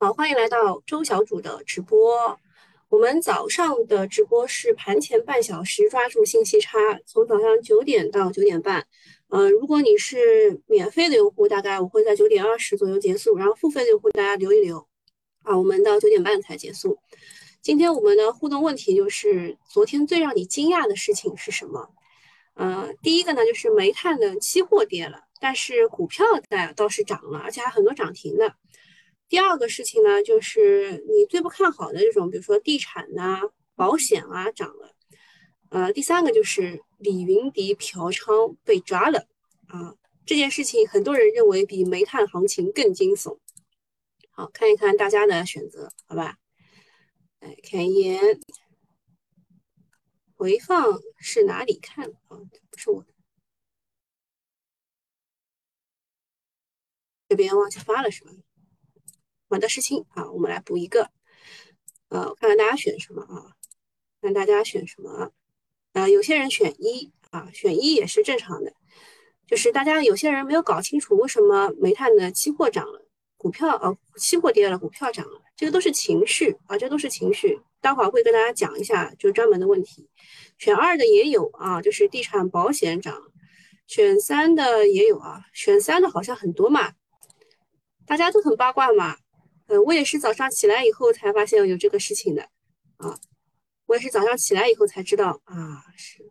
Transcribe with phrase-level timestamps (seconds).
[0.00, 2.38] 好，欢迎来到周小主的直播。
[2.88, 8.86] 我们早上的直播是盘前半小时，抓住信息差，从早上九点到九点半。
[9.26, 14.86] 呃，如果你是免费的用户，大概我会在九点二十左右结束，然后付费的用户大家留一留
[15.42, 16.96] 啊，我们到九点半才结束。
[17.60, 21.88] 今天我们的互动问题就是：昨天最让你惊讶的事情是什么？
[22.54, 28.54] 呃，第一个呢，就是煤炭的期货跌了，但是股票在倒是涨了，而且还很多涨停的。
[29.28, 33.42] 第二个事情呢，就是你最不看好的这种，比如说地产呐、
[33.74, 34.94] 保险啊涨了。
[35.68, 39.28] 呃，第三个就是李云迪嫖娼被抓了
[39.66, 43.38] 啊，这件事情很多人认为比煤炭行情更惊悚。
[44.30, 46.38] 好，看一看大家的选择，好吧？
[47.40, 48.40] 来看一眼
[50.36, 52.38] 回放是哪里看啊？
[52.70, 53.08] 不是我的，
[57.28, 58.30] 这边忘记发了是吧？
[59.48, 61.10] 我的事情啊，我们来补一个。
[62.08, 63.56] 呃，我看看大家选什么啊？
[64.20, 65.30] 看大家选什么？
[65.92, 68.72] 呃，有些人选一啊，选一也是正常的。
[69.46, 73.06] 就是大家有些人没有搞清楚为什么煤炭的期货涨了，
[73.38, 77.58] 股票啊，期货跌了，股票涨了，这个都是情绪啊，这都是情绪。
[77.80, 80.10] 待会儿会跟大家讲一下，就专门的问题。
[80.58, 83.22] 选二的也有啊，就是地产保险涨。
[83.86, 86.92] 选三的也有啊，选三的好像很多嘛，
[88.04, 89.16] 大家都很八卦嘛。
[89.68, 92.42] 呃，我也是早上起来以后才发现有这个事情的，
[92.96, 93.18] 啊，
[93.86, 96.24] 我也是早上起来以后才知道啊，是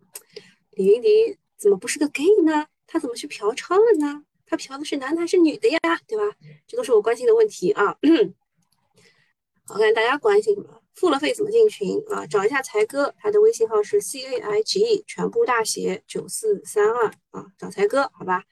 [0.72, 2.68] 李云迪怎么不是个 gay 呢？
[2.88, 4.24] 他怎么去嫖娼了呢？
[4.46, 5.80] 他嫖的是男的还是女的呀？
[6.08, 6.24] 对吧？
[6.68, 7.98] 这都是我关心的问题啊。
[9.70, 10.82] 我看，大家关心什么？
[10.96, 12.26] 付了费怎么进群啊？
[12.26, 18.46] 找一下才哥，他的微信号是 c a i g 全部大写九四三二啊，找才哥，好吧？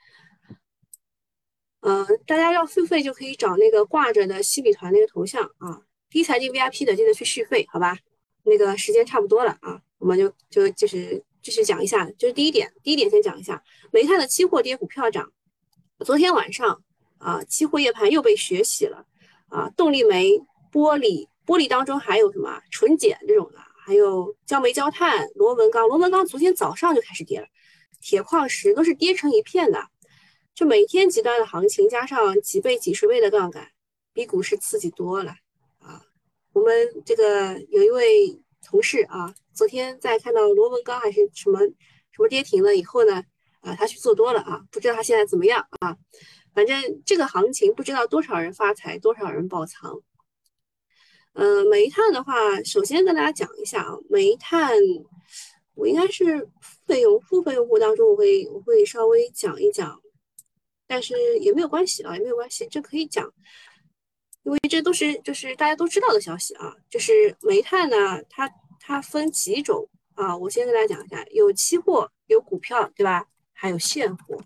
[1.88, 5.80] 嗯，大家要付费就可以找那个挂着的西米团那个头像啊。
[6.10, 7.96] 低财经 VIP 的记得去续费，好吧？
[8.44, 13.62] 那个时间差不多了啊，我们就就就是继续讲一下，就是第一点，第一点先讲一下
[13.92, 15.32] 煤炭的期货跌，股票涨。
[16.00, 16.82] 昨天晚上
[17.20, 19.06] 啊，期货夜盘又被血洗了
[19.50, 20.32] 啊，动力煤、
[20.72, 27.48] 玻璃、玻璃当中还有什么纯碱这种的，还有焦煤、焦炭、螺纹钢，螺纹钢昨天早上就开始跌了，
[28.02, 29.80] 铁矿石都是跌成一片的。
[30.56, 33.68] 就每天极端的行情，加上几倍、几十倍的杠杆，
[34.14, 35.32] 比股市刺激多了
[35.80, 36.02] 啊！
[36.54, 43.22] 我们这个有一位同事啊，昨天在看到螺纹钢还是什么什么跌停了以后呢，
[43.60, 45.98] 啊，他去做多了啊，不知道他现在怎么样啊？
[46.54, 50.02] 反正这个行情不知道多少人发财，多少人爆仓。
[51.34, 54.72] 嗯，煤炭的话，首先跟大家讲一下啊，煤炭
[55.74, 60.02] 我应该是付费用付费用户当中，我会我会稍微讲一讲。
[60.88, 63.34] 但是也没有关系啊，也没有关系，这可以讲，
[64.44, 66.76] 因为这都是就是大家都知道的消息啊。
[66.90, 70.38] 就是煤炭呢，它它分几种啊？
[70.38, 73.28] 我先跟大家讲一下，有期货，有股票，对吧？
[73.52, 74.44] 还有现货，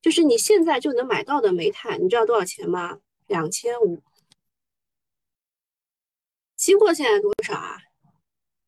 [0.00, 3.00] 就是你现在就能买到的煤炭，你知道多少钱吗？
[3.26, 4.02] 两千五。
[6.56, 7.78] 期货现在多少啊？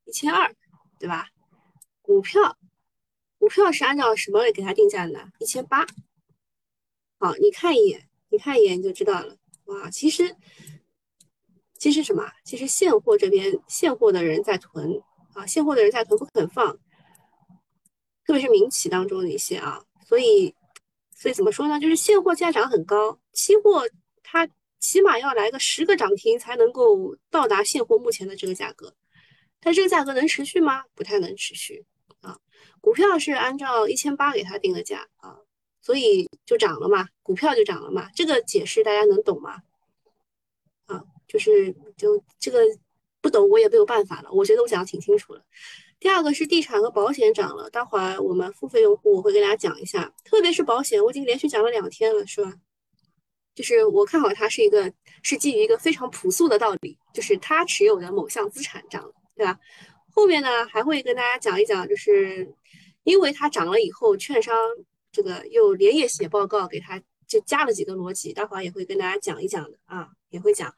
[0.05, 0.55] 一千二，
[0.99, 1.29] 对吧？
[2.01, 2.59] 股票，
[3.39, 5.31] 股票是按照什么给它定价的？
[5.39, 5.87] 一千八。
[7.23, 9.37] 好，你看一眼，你看一眼你就知道了。
[9.67, 10.35] 哇，其实，
[11.79, 12.29] 其实什么？
[12.45, 15.01] 其实现货这边现货的人在囤
[15.35, 16.77] 啊，现货的人在囤不肯放，
[18.27, 19.81] 特别是民企当中的一些啊。
[20.05, 20.53] 所以，
[21.15, 21.79] 所以怎么说呢？
[21.79, 23.89] 就是现货价涨很高，期货
[24.25, 24.49] 它
[24.81, 28.93] 起码要来个十个涨停才能够到达现货目前的这个价格。
[29.61, 30.83] 但这个价格能持续吗？
[30.97, 31.87] 不太能持续
[32.21, 32.37] 啊。
[32.81, 35.39] 股票是按照一千八给它定的价啊。
[35.83, 39.63] 所以就涨了嘛，股票就涨了嘛，这个解释大家能懂吗？
[40.87, 42.61] 啊，就是就这个
[43.21, 44.31] 不懂我也没有办法了。
[44.33, 45.43] 我觉得我讲的挺清楚了。
[45.99, 52.53] 第二个是地产和保险涨了，待会儿我们付费用户我会跟大家讲一下，特别是保险，我已经连续讲了两天了，是吧？
[53.55, 54.93] 就是我看好它是一个
[55.23, 59.59] 是基于一个非常朴素的道理，就是它持有的某项资产涨了，对吧？
[60.11, 62.53] 后面呢还会跟大家讲一讲，就是
[63.03, 64.55] 因为它涨了以后，券商。
[65.13, 70.75] 这个又连夜写报告给他，就加了几个逻辑，待会儿也会跟大家讲一讲的啊，也会讲。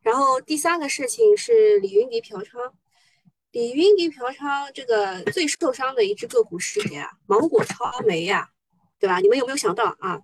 [0.00, 2.72] 然后第三个事情是李云迪嫖娼，
[3.50, 7.10] 李云迪嫖娼这个最受伤的一只个股是谁啊？
[7.26, 8.48] 芒果超媒呀，
[8.98, 9.18] 对吧？
[9.20, 10.22] 你们有没有想到啊？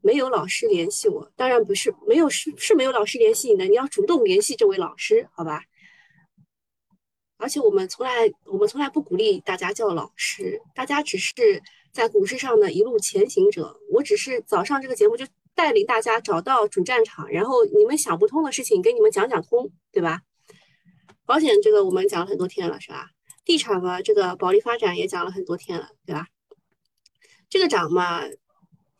[0.00, 5.62] 没有老师联系我，当然不是没有是是没有老师联系你的，你要主动联系这位老师，好吧？
[7.36, 8.12] 而且我们从来
[8.44, 11.62] 我们从来不鼓励大家叫老师，大家只是。
[11.92, 20.20] 在股市上的一路前行者，我只是早上这个节目就带领大家找到主战场，然后你们想不通的事情给你们讲讲通，对吧？
[21.26, 23.08] 保险这个我们讲了很多天了，是吧？
[23.44, 26.26] 地产嘛，这个保利发展也讲了很多天了，对吧？
[27.48, 28.24] 这个涨嘛，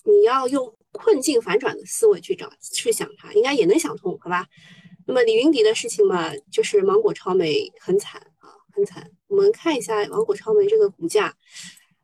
[0.04, 4.46] 你要用困境反转的思维去找去想它，应该也能想通，好吧？
[5.06, 9.10] 那么李云迪的事情嘛，就是芒果超媒很惨啊，很惨。
[9.28, 11.34] 我们看一下芒果超媒这个股价，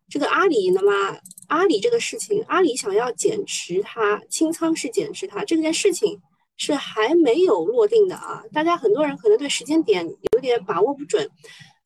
[0.09, 1.19] 这个阿里，那么
[1.49, 6.21] 阿里这个事情，阿里想要减持它，清仓是减持它，这件事情
[6.57, 8.43] 是还没有落定的啊。
[8.53, 11.29] 大家很多人可能对时间点有点把握不准，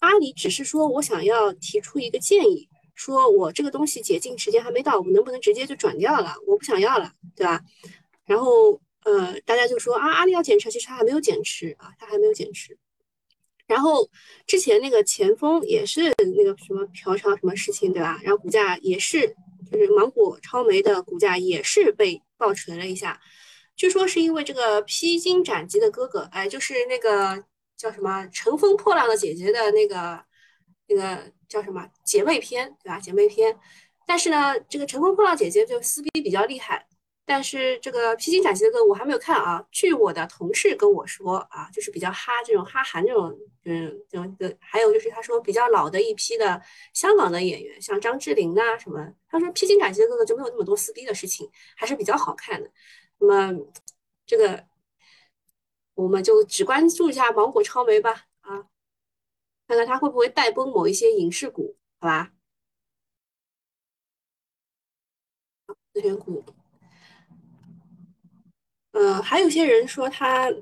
[0.00, 2.68] 阿里只是说我想要提出一个建议。
[2.94, 6.34] 说我这个东西解禁时间还没到，我能不能直接就转掉了？
[6.46, 7.58] 我不想要了，对吧？
[8.26, 12.76] 然后呃，大家就说啊，阿里要减持，其实它还没有减持啊，它还没有减持。
[13.70, 14.06] 然后
[14.46, 18.20] 之前那个前锋也是那个什么嫖娼什么事情，对吧？
[18.22, 19.28] 然后股价也是，
[19.70, 23.20] 就是芒果超媒的股价也是被爆锤了一下，
[23.76, 27.44] 据说是因为这个披荆斩棘的哥哥，哎，就是那个
[27.76, 30.24] 叫什么乘风破浪的姐姐的那个
[30.88, 31.32] 那个。
[31.50, 33.00] 叫什么姐妹篇，对吧？
[33.00, 33.58] 姐妹篇，
[34.06, 36.86] 但是呢，这个乘风破浪姐姐就撕逼比较厉害，
[37.32, 39.64] 但是这个披荆斩棘的歌我还没有看啊。
[39.70, 43.30] 据我的同事跟我说啊，就是比较哈这种哈韩这种，
[43.64, 46.60] 嗯，这种的，还有就是他说比较老的一批的
[46.92, 52.68] 香港的演员，像张智霖呐什么，他说披荆斩棘的哥哥就没有那么多撕逼的事情，还是比较好看的。
[53.18, 53.64] 那么
[54.26, 54.66] 这个
[55.94, 58.66] 我们就只关注一下芒果超媒吧啊。
[59.68, 62.32] 看看他会不会带崩某一些影视股，好吧？
[65.92, 66.44] 资源股，
[68.92, 70.52] 嗯，还有些人说他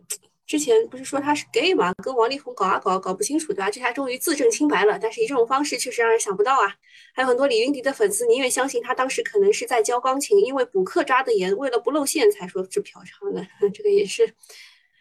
[0.46, 1.92] 之前不是说他是 gay 吗？
[2.02, 3.70] 跟王力宏搞啊搞，搞不清楚，对吧？
[3.70, 6.74] 这下终于自证清白了，但是以这种方式确实让人想不到啊。
[7.14, 14.34] 还有很多李云迪的粉丝宁愿相信他当时可能是在教钢琴，因为补课扎的严，为了不露馅才说是嫖娼的， 这个也是。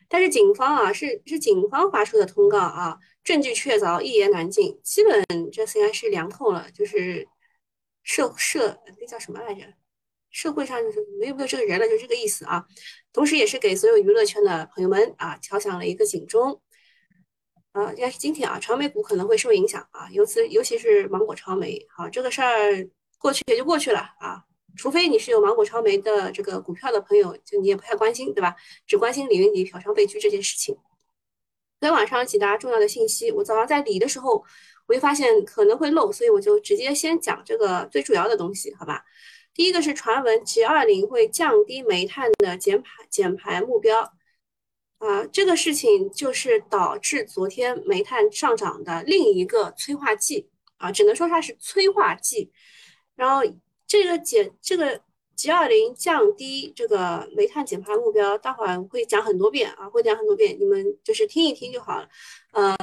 [0.10, 2.98] 但是警方啊，是是警方发出的通告啊。
[3.24, 6.66] 证据确凿，一言难尽，基本这次应该是凉透了。
[6.74, 7.28] 就是
[8.04, 9.66] 社社那叫什么来着？
[10.38, 12.64] 社会上就是没有没有这个人了，就这个意思啊。
[13.12, 16.62] 同时，也是给所有娱乐圈的朋友们啊敲响了一个警钟。
[17.72, 21.84] 啊，应该是今天啊，传媒股可能会受影响啊，尤其尤其是芒果超媒。
[21.90, 22.88] 好，这个事儿
[23.18, 24.44] 过去也就过去了啊。
[24.76, 28.56] 除非你是有芒果超媒的这个股票的朋友，就你也不太关心，对吧？
[28.86, 30.76] 只关心李云迪嫖娼被拘这件事情。
[31.80, 34.44] 昨天晚上几大重要的信息，我早上在理的时候，
[34.88, 39.04] 我就发现可能会漏，所以我就直接先讲这个最主要的东西，好吧？
[39.58, 44.14] 第一个是传闻 G 二零会降低煤炭的减排减排目标，
[45.00, 52.52] 啊，这个事情就是导致昨天煤炭上涨的另一个催化剂啊，只能说它是催化剂。
[53.16, 53.42] 然后
[53.86, 55.02] 这个减这个。
[55.38, 62.10] G 二零降低这个煤炭减排目标，待会儿会讲很多遍啊，会讲很多遍，你们就是听一听就好了。
[62.54, 62.76] 呃，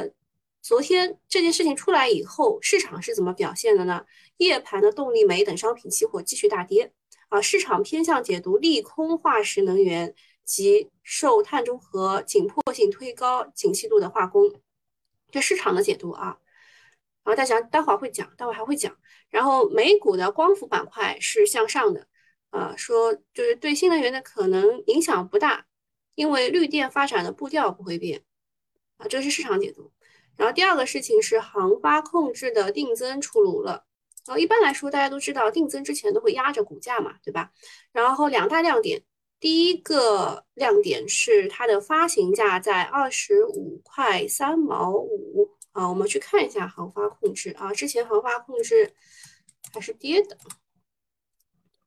[0.63, 4.05] 昨天这件事情出来以后，市场是怎么表现的呢？
[4.37, 6.93] 夜盘的动力煤等商品期货继续大跌
[7.29, 10.15] 啊，市场偏向解读利空化石能源
[10.45, 14.61] 及受碳中和紧迫性推高景气度的化工，
[15.31, 16.39] 这市场的解读啊。
[17.25, 18.97] 然后大家待会儿会讲，待会儿还会讲。
[19.31, 22.07] 然后美股的光伏板块是向上的。
[22.51, 25.67] 啊，说就是对新能源的可能影响不大，
[26.15, 28.23] 因为绿电发展的步调不会变，
[28.97, 29.91] 啊，这是市场解读。
[30.37, 33.87] 然后第二个事情是航发控制的定增出炉了，
[34.27, 37.53] 然后，一般来说大家都知道定增之前都会压着股价嘛，对吧？
[37.93, 39.03] 然后两大亮点，
[39.39, 48.95] 第一个亮点是它的发行价在二十五块三毛五，啊，我们去看一下航发控制啊，之前航发控制
[49.73, 50.39] 还是跌的。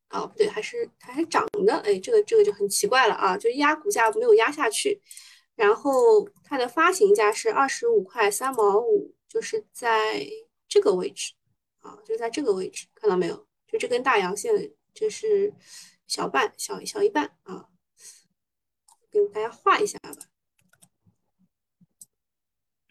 [0.10, 5.02] 哦，不对，还是它还涨的，哎，这个这个就很奇怪了啊，就压股价没有压下去，
[5.56, 10.26] 然后它的发行价是二十五块三毛五，就是在
[10.70, 11.34] 这个位置
[11.80, 13.48] 啊，就在这个位置，看到没有？
[13.68, 15.54] 就这根大阳线，就是
[16.08, 17.70] 小半小小一半啊，
[19.12, 20.14] 给大家画一下吧，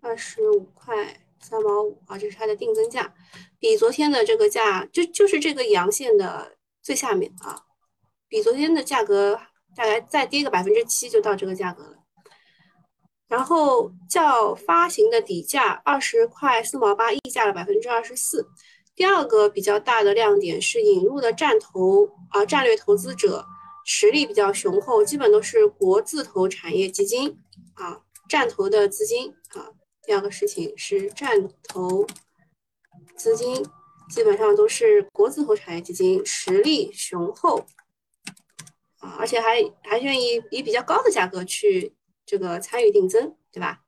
[0.03, 3.15] 二十五块三毛五啊，这是它的定增价，
[3.59, 6.57] 比昨天的这个价，就就是这个阳线的。
[6.83, 7.65] 最下面啊，
[8.29, 9.41] 比昨天的价格
[9.75, 11.97] 大概再跌个百分之七就到这个价格了。
[13.27, 18.49] 然后较发行的底价二十块四毛八，溢价了百分之二十四。
[18.97, 23.47] 第二个比较大的亮点是引入的战投啊，战略投资者
[23.85, 27.39] 实力比较雄厚，基本都是国字头产业基金
[27.75, 29.71] 啊，战投的资金啊。
[30.03, 32.05] 第二个事情是战投
[33.17, 33.65] 资金。
[34.09, 37.67] 基本上都是国字头产业基金，实力雄厚，
[39.01, 41.93] 啊，而且还还愿意以比较高的价格去
[42.25, 43.81] 这个参与定增，对吧？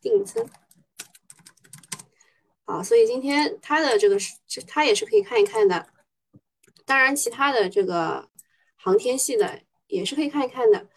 [0.00, 0.44] 定增，
[2.64, 5.88] 好，所以今天它的这个是，它也是可以看一看的。
[6.84, 8.28] 当然，其他的这个
[8.76, 10.88] 航天系的也是可以看一看的。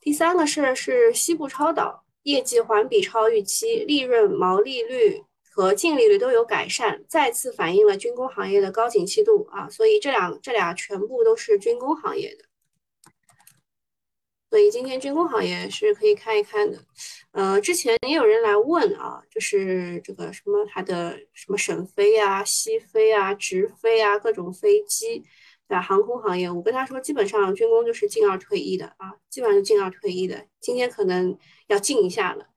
[0.00, 9.68] 第三个事是西部超导业绩环比超预期，利润、毛利率和净利率都有改善，再次反映了军工行业的高景气度啊。
[9.68, 12.44] 所以这两这俩全部都是军工行业的。
[14.52, 16.78] 所以今天军工行业是可以看一看的，
[17.30, 25.20] 呃，之前也有人来问啊，就是这个什么它的什么沈飞啊、西飞啊、直飞啊，各种飞机，
[25.66, 25.80] 对吧？
[25.80, 30.44] 航空行业，我跟他说，基本上军工就是进二退一的啊，基本上就进二退一的。
[30.60, 32.48] 今天可能要进一下了。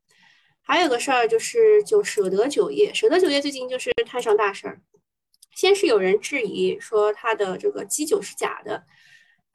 [0.64, 4.82] 还有个事儿就是，就舍得酒业，舍得酒业最近就是摊上大事儿，
[5.56, 8.84] 先是有人质疑说他的这个基酒是假的。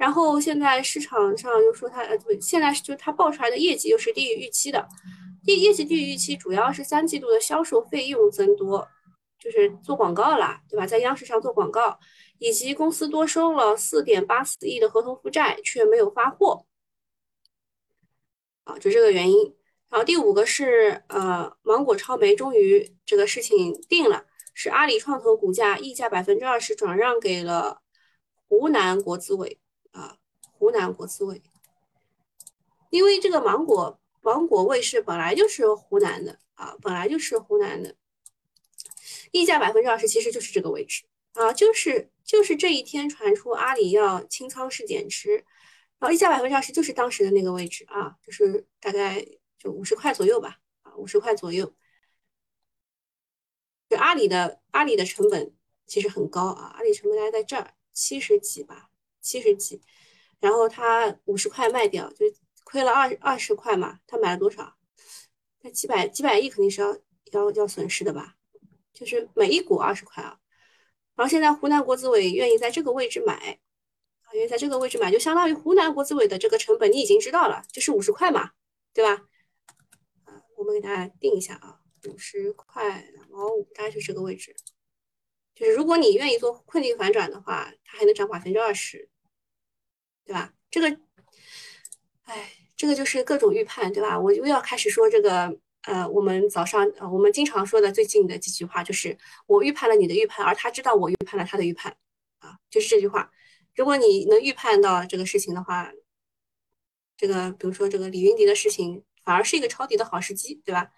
[0.00, 4.88] 然后现在市场上又说它呃不，现在就它报出来的业绩又是低于预期的，
[5.44, 8.88] 业业绩低于预期，主要是三季度的销售费用增多，
[9.38, 10.86] 就是做广告啦，对吧？
[10.86, 11.98] 在央视上做广告，
[12.38, 16.64] 以及公司多收了四点八四亿的合同负债却没有发货，
[18.64, 19.54] 啊，就这个原因。
[19.90, 27.82] 然后第五个是呃，芒果超媒终于这个事情定了，是阿里创投股价溢价百分之二十转让给了
[28.48, 29.58] 湖南国资委。
[29.92, 31.42] 啊，湖南国资委，
[32.90, 37.96] 因为这个芒果芒果卫视本来就是湖南的啊，本来就是湖南的，
[39.32, 41.04] 溢价百分之二十，其实就是这个位置。
[41.34, 45.36] 啊，就是就是这一天传出阿里要清仓式减持，
[46.00, 49.24] 然后溢价百分之二十就是当时的那个位置啊，就是大概
[49.56, 51.72] 就五十块左右吧，啊，五十块左右，
[53.88, 55.54] 就阿里的阿里的成本
[55.86, 58.89] 其实很高啊，阿里成本大概在这儿七十几吧。
[59.20, 59.80] 七十几，
[60.38, 62.26] 然后他五十块卖掉，就
[62.64, 64.00] 亏了二二十块嘛。
[64.06, 64.76] 他买了多少？
[65.62, 66.96] 那几百几百亿肯定是要
[67.32, 68.36] 要要损失的吧？
[68.92, 70.38] 就是每一股二十块啊。
[71.14, 73.34] 然后现在湖南国资委愿意在这个位置买，
[74.22, 78.52] 啊愿意在这个位置买，就相当于湖南国资委的这个成本你已经知道了，就是五十块嘛，
[78.94, 79.26] 对吧？
[80.24, 84.56] 啊，我们给大家定一下啊，五十块两毛五，大概是这个位置。
[85.54, 89.09] 就是如果你愿意做困境反转的话，它还能涨百分之二十，
[90.30, 90.52] 对吧？
[90.70, 90.96] 这个，
[92.22, 94.16] 哎，这个就是各种预判，对吧？
[94.16, 99.18] 我又要开始说这个，呃，我们早上呃，我们经常说的最近的几句话，就是
[99.48, 101.96] 我预判了你的预判，而他知道我预判了他的预判，
[102.38, 103.32] 啊，就是这句话。
[103.74, 105.90] 如果你能预判到这个事情的话，
[107.16, 110.92] 这个比如说这个李云迪的事情，反而是一个抄底的好时机，对吧？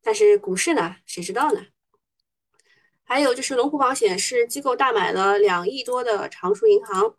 [0.00, 1.66] 但是股市呢，谁知道呢？
[3.02, 7.16] 还有就是龙湖保险是机构大买了两亿多的常熟银行，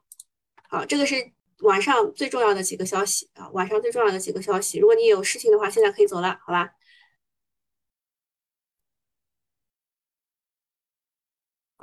[0.70, 1.16] 好，这个是
[1.62, 4.80] 晚上最重要的几个消息啊，晚上最重要的几个消息。
[4.80, 6.72] 如果你有事情的话，现在可以走了，好吧？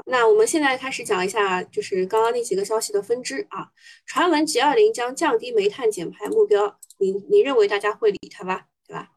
[0.07, 3.71] 那我们现在开始讲一下，就是刚刚那几个消息的分支啊。
[4.05, 8.67] 传闻 G 二零将降低煤炭减排目标，你你认为大家会理它吧？
[8.87, 9.11] 对吧？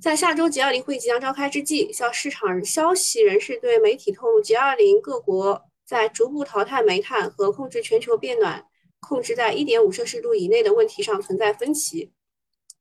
[0.00, 8.66] 在下周 G20 会即将召开之际，向市场消息人士对媒体透露，G20 各国在逐步淘汰煤炭和控制全球变暖、
[8.98, 12.10] 控制在1.5摄氏度以内的问题上存在分歧。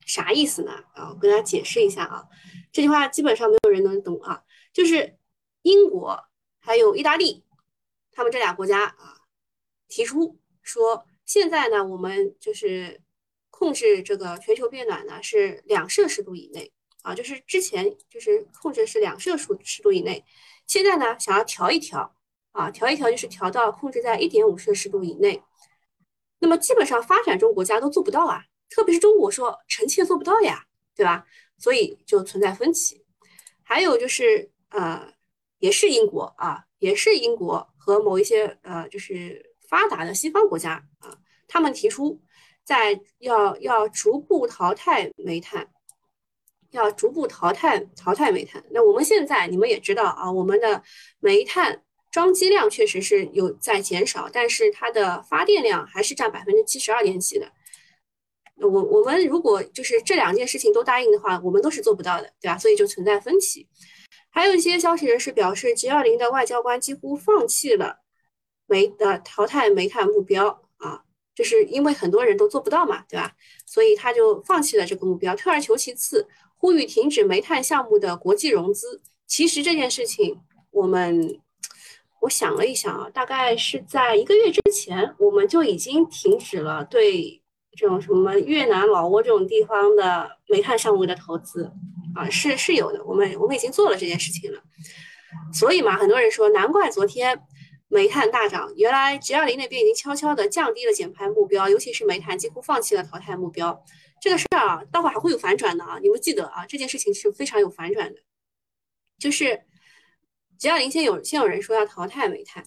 [0.05, 0.71] 啥意思呢？
[0.93, 2.23] 啊，我跟大家解释一下啊，
[2.71, 4.43] 这句话基本上没有人能懂啊。
[4.71, 5.17] 就是
[5.63, 6.23] 英国
[6.61, 7.43] 还有意大利，
[8.13, 9.17] 他们这俩国家啊，
[9.89, 13.01] 提出说，现在呢，我们就是
[13.49, 16.71] 控制这个全球变暖呢，是两摄氏度以内。
[17.01, 20.23] 啊，就是之前就是控制是两摄氏度以内，
[20.65, 22.15] 现在呢想要调一调
[22.51, 25.41] 啊，调一调就是调到控制在一点五摄氏度以内。
[26.39, 30.65] 那么基本上发展中国家都做不到啊，特别是中国说臣妾做不到呀，
[30.95, 31.25] 对吧？
[31.57, 33.05] 所以就存在分歧。
[33.63, 35.13] 还有就是呃，
[35.59, 41.17] 也是英国啊，也是英国和某一些呃就是发达的西方国家啊，
[41.47, 42.21] 他们提出
[42.63, 45.69] 在要要逐步淘汰煤炭。
[46.71, 48.63] 要逐步淘汰淘汰煤炭。
[48.71, 50.81] 那我们现在你们也知道啊，我们的
[51.19, 57.51] 煤炭装机量确实是有在减少，但是它的发电量还是占百分之七十二点几的。
[58.57, 62.57] 我我们如果就是这两件事情都答应的话，我们都是做不到的，对吧？
[62.57, 63.67] 所以就存在分歧。
[64.29, 68.01] 还有一些消息人士表示，G20 的外交官几乎放弃了
[68.67, 71.03] 煤的淘汰煤炭目标啊，
[71.33, 73.33] 就是因为很多人都做不到嘛，对吧？
[73.65, 76.27] 所以他就放弃了这个目标，退而求其次。
[76.57, 79.01] 呼吁停止煤炭项目的国际融资。
[79.25, 80.39] 其实这件事情，
[80.69, 81.41] 我们
[82.21, 87.41] 我想了一想啊，大概是在一个月之前，我们就已经停止了对
[87.75, 91.71] 这种什么越南、老挝这种地方的煤炭项目的投资
[92.13, 94.61] 啊，是是有的，我们我们已经做了这件事情了。
[95.51, 97.41] 所以嘛，很多人说，难怪昨天
[97.87, 103.83] 煤炭大涨，原来 G 二零那边已经悄悄的降低了减排目标，尤其是煤炭几乎放弃了淘汰目标。
[104.21, 108.19] 这个事儿啊，待会儿还会有反转的啊，你们记得啊，这件事情是非常有反转的，
[109.17, 109.63] 就是。
[110.61, 112.63] G 二零先有先有人说要淘汰煤炭，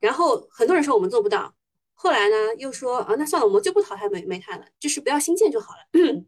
[0.00, 1.54] 然后很多人说我们做不到，
[1.94, 5.86] 后来呢又说啊那算了我们就不淘汰煤煤炭了，就是不要新建就好了。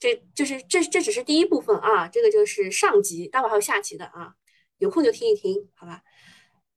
[0.00, 4.34] 这就是这这只是第一部分啊，这个就是上集，待会还有下集的啊，
[4.78, 6.02] 有空就听一听，好吧？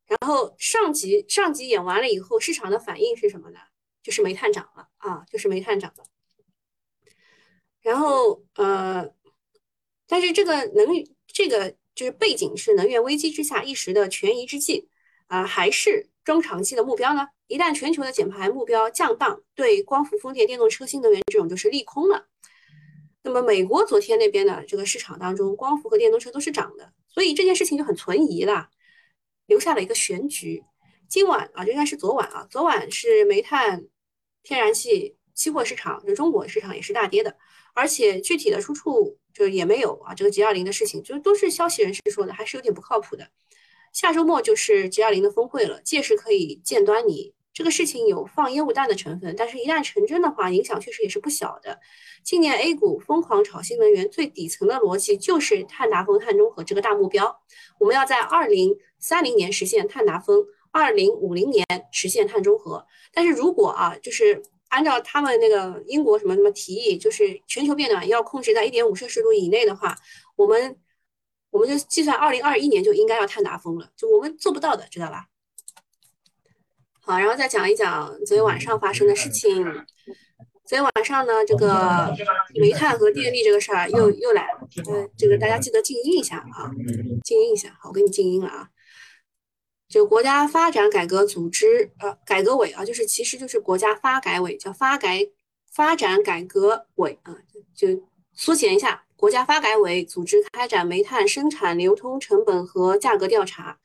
[0.05, 3.57] 然后上集上集演完了以后，市场的反应是什么呢？
[4.03, 6.05] 就是煤炭涨了啊，就是煤炭涨了。
[7.81, 9.11] 然后呃，
[10.05, 10.85] 但是这个能
[11.25, 11.75] 这个。
[11.95, 14.89] 就是背景是能源危机之下一时的权宜之计
[15.27, 17.27] 啊，还是中长期的目标呢？
[17.47, 22.27] 一旦全球的减排目标降档，对光伏、风电、电动车、新能源这种就是利空了。
[23.21, 28.69] 那么美国昨天那边的这个市场当中，光伏和电动车都是涨的，所以这件事情就很存疑了，
[29.45, 30.63] 留下了一个悬局。
[31.07, 33.85] 今晚啊，应该是昨晚啊，昨晚是煤炭、
[34.41, 37.37] 天然气期货市场，就中国市场也是大跌的，
[37.73, 39.17] 而且具体的出处。
[39.33, 43.29] 就也没有啊，这个 G 二零的事情，就都是消息人士说的，还是有点不靠谱的。
[43.91, 47.33] 下周末就是 G 二零的峰会了，届时可以见端倪。
[47.51, 51.79] 这个事情有放烟雾弹的成分，但是一旦成真的话，影响确实也是不小的。
[52.23, 57.41] 今年 A 股疯狂炒新能源，最底层的逻辑就是碳达峰、碳中和这个大目标。
[57.79, 62.85] 我们要在二零三零年实现碳达峰，二零五零年实现碳中和。
[63.11, 64.43] 但是如果啊，就是。
[64.73, 69.95] 按照他们那个英国什么什么提议，就是全球变暖要控制在一点五摄氏度以内的话，
[70.35, 70.75] 我们
[71.51, 75.27] 我们就计算二零二一年就应该要碳达峰了，就我们做不到的，知道吧？
[77.01, 79.63] 好，然后再讲一讲昨天晚上发生的事情。
[80.65, 82.11] 昨天晚上呢，这个
[82.55, 86.71] 煤炭和电力这个事儿又又来了，呃，这个大家记得静音一下啊，
[87.23, 88.69] 静音一下，好，我给你静音了啊。
[89.93, 95.19] 就国家发展改革组织，呃，改革委啊，就是其实就是国家发改委，叫发改
[95.71, 97.37] 发展改革委啊，
[97.75, 97.89] 就
[98.33, 103.77] 缩写一下，国家发改委组织开展煤炭生产流通成本和价格调查。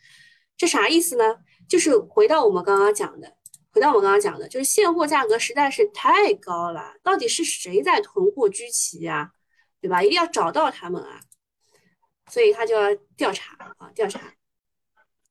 [0.56, 1.36] 这啥意思呢？
[1.68, 3.36] 就是回到我们刚刚讲的，
[3.70, 9.30] 回到我们刚刚讲的，就是现货价格实在是太高了，到底是谁在囤货居奇呀？
[9.82, 10.02] 对吧？
[10.02, 11.20] 一定要找到他们啊，
[12.30, 14.32] 所以他就要调查啊，调查。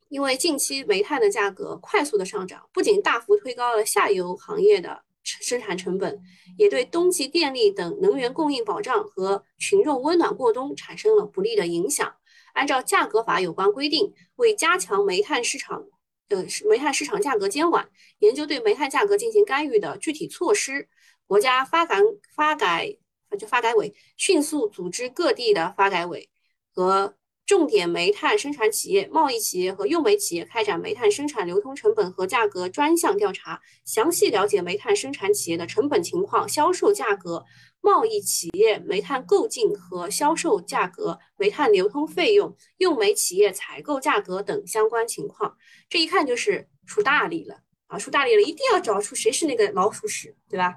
[0.09, 6.21] 因为近期煤炭的价格快速的上涨，不仅大幅推高了下游行业的生产成本，
[6.57, 12.15] 也对冬季电力等能源供应保障和群众温暖过冬产生了不利的影响。
[12.53, 15.83] 按照价格法有关规定，为加强煤炭市场
[16.29, 17.89] 的煤炭市场价格监管，
[18.19, 20.87] 研究对煤炭价格进行干预的具体措施，
[21.25, 22.01] 国家发改
[22.33, 22.97] 发改
[23.37, 26.29] 就发改委迅速组织各地的发改委
[26.73, 27.15] 和。
[27.47, 37.45] 重点煤炭生产企业、贸易企业和用煤企业开展煤炭生产流通成本和价格专项调查，详细了解煤炭生产企业的成本情况、销售价格、
[37.79, 45.55] 贸易企业煤炭购进和销售价格、煤炭流通费用、用煤企业采购价格等相关情况。
[45.89, 47.97] 这一看就是出大力了啊！
[47.97, 50.75] 出大力了，一定要找出谁是那个老鼠屎，对吧？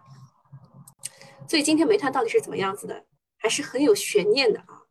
[1.48, 3.06] 所以今天煤炭到底是怎么样子的，
[3.36, 4.86] 还是很有悬念的啊！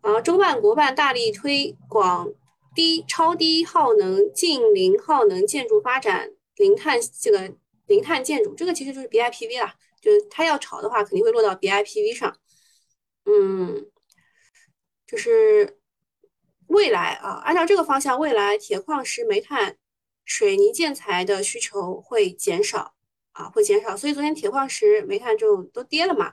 [0.00, 2.32] 啊，中办国办大力推广
[2.74, 7.52] 低超低耗能、近零耗能建筑发展，零碳这个
[7.86, 12.36] 零碳建筑，这个其实就是 BIPV 啦，就是它要炒的话，肯定会落到 BIPV 上。
[13.26, 13.86] 嗯，
[15.06, 15.78] 就是
[16.68, 19.76] 未来啊，按照这个方向，未来铁矿石、煤炭、
[20.24, 22.94] 水泥建材的需求会减少
[23.32, 26.32] 啊，会减少，所以昨天铁矿石、煤炭这种都跌了嘛。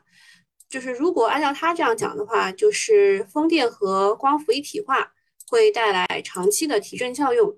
[0.69, 5.13] 就是如果按照他这样讲的话，就是风电和光伏一体化
[5.49, 7.57] 会带来长期的提振效用。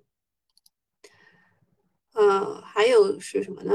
[2.14, 3.74] 呃，还有是什么呢？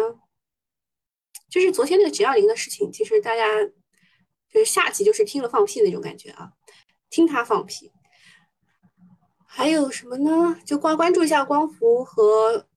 [1.51, 3.65] 就是昨天那个 G 二零的事情，其实大家
[4.49, 6.53] 就是下集就是听了放屁那种感觉啊，
[7.11, 7.91] 听他放屁。
[9.47, 10.61] 还有什么呢？
[10.65, 12.69] 就关关注一下光伏和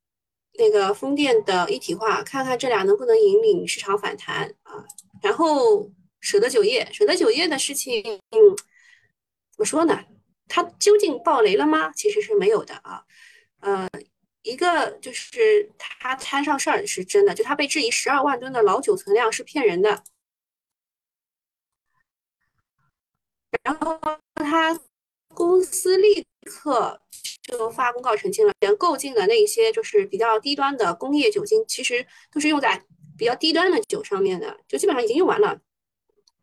[0.58, 4.84] 那个风电的一体化，看看这俩能不能引领市场反弹啊。
[5.22, 5.92] 然后。
[6.28, 8.38] 舍得酒业，舍得酒业的事情，嗯
[9.52, 10.04] 怎么说呢？
[10.50, 11.90] 它究竟爆雷了吗？
[11.94, 13.06] 其实是没有的啊。
[13.62, 13.88] 呃，
[14.42, 20.04] 一个就是他摊上事儿是真的，就他被质疑十二万吨的老酒存量是骗人的。
[23.64, 23.98] 然后
[24.36, 24.78] 他
[25.34, 27.00] 公司立刻
[27.44, 32.84] 就发公告澄清了，连购进的那些就是比较低端的工业酒精，其实都是用在
[33.18, 35.62] 比较低端的酒上面的，就基本上已经用完了。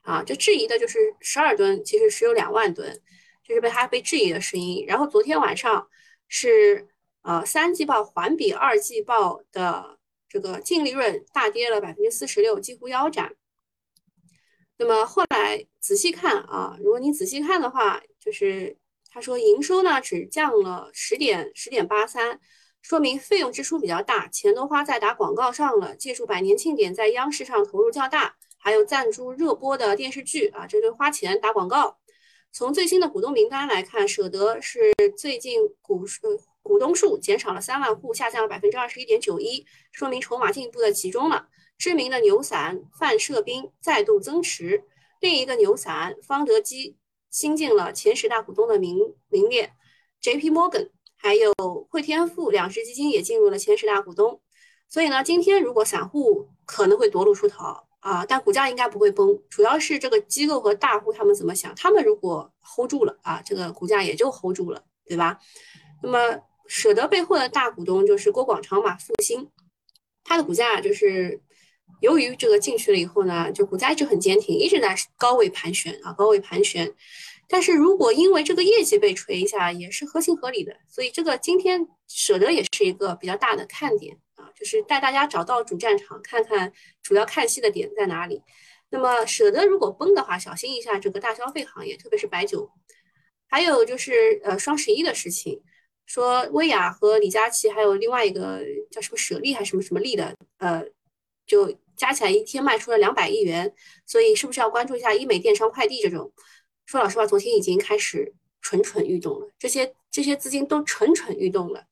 [0.05, 3.01] 啊，就质疑的就是十二吨，其实只有两万吨，
[3.43, 4.85] 这是被他被质疑的声音。
[4.87, 5.88] 然后昨天晚上
[6.29, 6.88] 是
[7.23, 13.35] 呃三季报环比二季报的这个净利润大跌了百分之四十六，几乎腰斩。
[14.77, 18.77] 那么后来仔细看啊，如果你仔细看的话，就是
[19.11, 22.38] 他说营收呢只降了十点十点八三，
[22.83, 28.37] 说明费用支出比较大，钱都花在打广告上了，借助百年庆典在央视上投入较大。
[28.64, 31.98] 还有赞助热播的电视剧啊，这就花钱打广告。
[32.50, 36.22] 从最新的股东名单来看，舍得是最近股数
[36.62, 41.48] 股东数减少了三万户，下降了百分之二十一点九一，说明筹码进一步的集中了。
[41.77, 44.85] 知名的牛散范射斌再度增持，
[45.20, 46.96] 另一个牛散方德基
[47.31, 48.96] 新进了前十大股东的名
[49.29, 49.74] 名列
[50.22, 50.50] ，J.P.
[50.50, 51.53] Morgan 还有
[51.90, 54.40] 汇添富两只基金也进入了前十大股东。
[54.88, 57.84] 所以呢，今天如果散户可能会夺路出逃。
[58.05, 61.75] 啊，但股价应该不会崩，主要是这个机构和大户他们怎么想？
[61.75, 65.38] 他们如果 hold 住了啊，这个股价也就 hold 住了，对吧？
[66.03, 69.49] 那么舍得背后的大股东就是郭广昌嘛，复兴，
[70.23, 71.40] 它的股价就是
[72.03, 76.95] 由于这个进去了以后呢，就股价一直很坚挺，一直在高位盘旋啊，高位盘旋。
[77.49, 84.19] 但是如果因为这个业绩被锤一下，也是合情合理的，所以这个今天舍得也是一个比较大的看点。
[84.55, 88.43] 就是带大家找到主战场，看看主要看戏的点在哪里。
[88.90, 92.71] 那么舍得如果崩的话，小心一下这个大消费行业，特别是白酒。
[93.49, 95.61] 还有就是呃双十一的事情，
[96.07, 100.85] 说薇娅和李佳琦还有另外一个叫什么舍利还是什么什么利的，呃，
[101.47, 103.75] 就加起来一天卖出了两百亿元，
[104.07, 106.33] 所以是不是要关注一下医美、电商、快递这种？
[106.87, 111.85] 说老实话，昨天已经开始蠢蠢欲动了，这些这些资金都蠢蠢欲动了，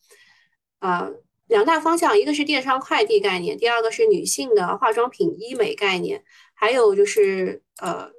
[0.78, 1.10] 啊。
[1.52, 8.10] 两大方向，一个是电商快递概念，第二个是女性的化妆品医美概念，还有就是呃，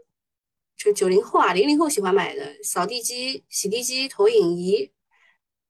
[0.77, 4.91] 这九零后啊、零零后喜欢买的扫地机、洗地机、投影仪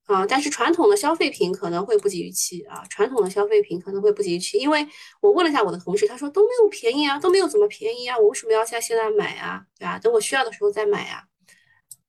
[0.08, 0.26] 啊。
[0.26, 4.86] 但是传统的消费品可能会不及预期啊，传统的消费品可能会不及预期，因为
[5.21, 9.63] 我问了一下我的同事，他说都没有便宜啊，都没有怎么便宜啊，我为什么要在现在买啊？
[9.80, 9.97] 对吧？
[9.99, 11.23] 等我需要的时候再买啊。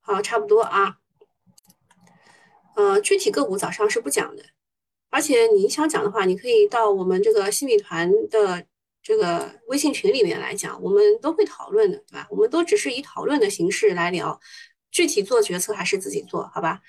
[0.01, 0.97] 好，差不多啊。
[2.75, 4.43] 呃，具体个股早上是不讲的。
[5.15, 8.67] 而且你想讲的话，你可以到我们这个新米团的
[9.01, 12.27] 这个微信群里面来讲，我们都会讨论的，对吧？
[12.31, 14.41] 我们都只是以讨论的形式来聊，
[14.91, 16.81] 具体做决策还是自己做好吧？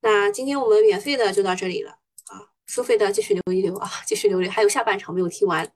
[0.00, 1.90] 那今天我们免费的就到这里了
[2.26, 5.72] 啊，收费的继续留一留啊，继续留留，还有下半场没有听完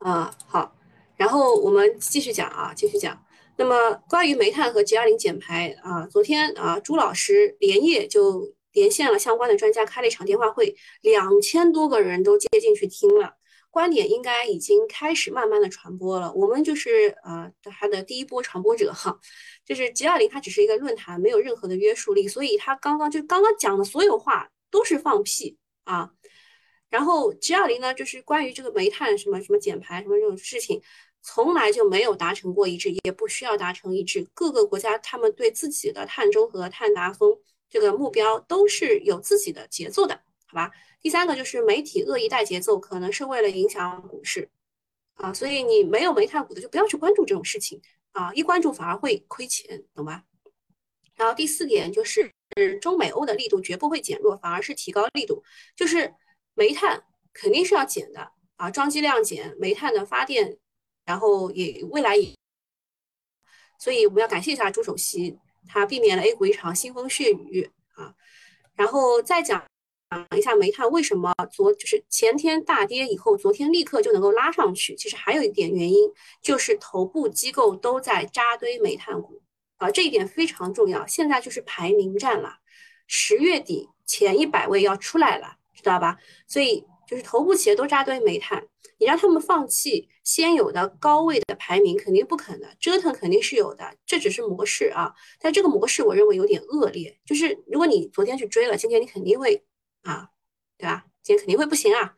[0.00, 0.36] 啊。
[0.46, 0.76] 好，
[1.16, 3.24] 然后我们继续讲啊，继续讲。
[3.56, 8.54] 那么关于煤炭和 G 二零减排啊，昨天啊，朱老师连夜就。
[8.76, 13.32] 连线了相关的专家，开了一场电话会，两千多个人都接进去听了，
[13.70, 16.30] 观点应该已经开始慢慢的传播了。
[16.34, 19.18] 我们就是呃他的第一波传播者哈，
[19.64, 26.10] 就是 G 二零，它只是一个论坛，没有任何的约束力，所以他刚刚就刚刚讲的所有话都是放屁啊。
[26.90, 30.82] 然后 G 二零呢，就是关于这个煤炭什么什么减排什么这种事情，
[31.22, 34.26] 从来就没有达成过一致，也不需要达成一致。
[34.34, 37.38] 各个国家他们对自己的碳中和、碳达峰。
[37.68, 40.70] 这个目标都是有自己的节奏的，好吧？
[41.00, 44.48] 第三个就是媒体恶意带节奏，可能是为了影响股市
[45.14, 47.80] 啊，所以你没有煤炭股的就不要去关注这种事情
[48.12, 50.24] 啊，一关注反而会亏钱，懂吧？
[51.14, 52.32] 然后第四点就是
[52.80, 55.42] 中美欧的力度绝不会减弱，反而是提高力度，
[55.74, 56.14] 就是
[56.54, 60.58] 煤炭肯定是要减的啊，装机量减，煤炭的发电，
[61.04, 62.34] 然后也未来也，
[63.78, 65.38] 所以我们要感谢一下朱首席。
[65.68, 68.14] 它避免了 A 股一场腥风血雨啊，
[68.74, 69.64] 然后再讲
[70.10, 74.94] 讲一下煤炭为什么昨就是前天大跌以后，昨天立刻就能够拉上去。
[74.94, 76.10] 其实还有一点原因，
[76.42, 79.42] 就是头部机构都在扎堆煤炭股
[79.78, 81.06] 啊，这一点非常重要。
[81.06, 82.58] 现在就是排名战了，
[83.06, 86.18] 十月底前一百位要出来了，知道吧？
[86.46, 88.66] 所以就是头部企业都扎堆煤炭。
[88.98, 95.12] 你让他们放弃先有的高位的排名，肯定不可能，折腾肯定是有的，这只是模式啊。
[95.38, 99.64] 但这个模式我认为有点恶劣，就是如果你昨天去追了，今天你肯定会
[100.02, 100.30] 啊，
[100.78, 101.04] 对吧？
[101.22, 102.14] 今天肯定会不行啊。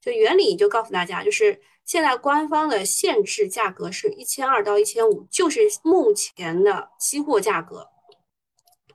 [0.00, 7.88] 就原理就告诉大家，就是现在官方的限制价格是一千二到一千五，就是目前的期货价格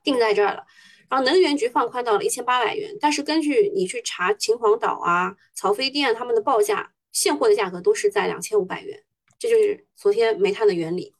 [0.03, 0.65] 定在这儿了。
[1.09, 6.93] 然后能源局放宽到了一千八百元，但是根据你去查秦皇岛啊、曹妃甸他们的报价。
[7.11, 9.03] 现货的价格都是在两千五百元，
[9.37, 11.13] 这就是昨天煤炭的原理。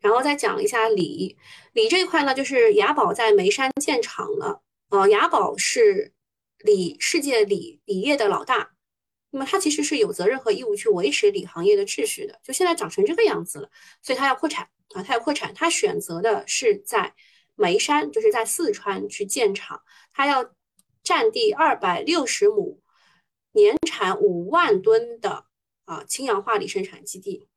[0.00, 1.36] 然后再讲一下锂，
[1.74, 4.62] 锂这一块呢，就是雅宝在眉山建厂了。
[4.88, 6.14] 呃，雅宝是
[6.58, 8.70] 锂世界锂锂业的老大，
[9.30, 12.40] 那么它其实是有责任和义务去维持锂行业的秩序的。
[12.42, 17.14] 就现在长成这个样子了，所以它要扩产啊，它要扩产，它选择的是在
[17.54, 19.82] 眉山，就是在四川去建厂，
[20.14, 20.54] 它要
[21.02, 22.80] 占地二百六十亩，
[23.52, 25.46] 年产五万吨的
[25.84, 27.48] 啊氢氧化锂生产基地。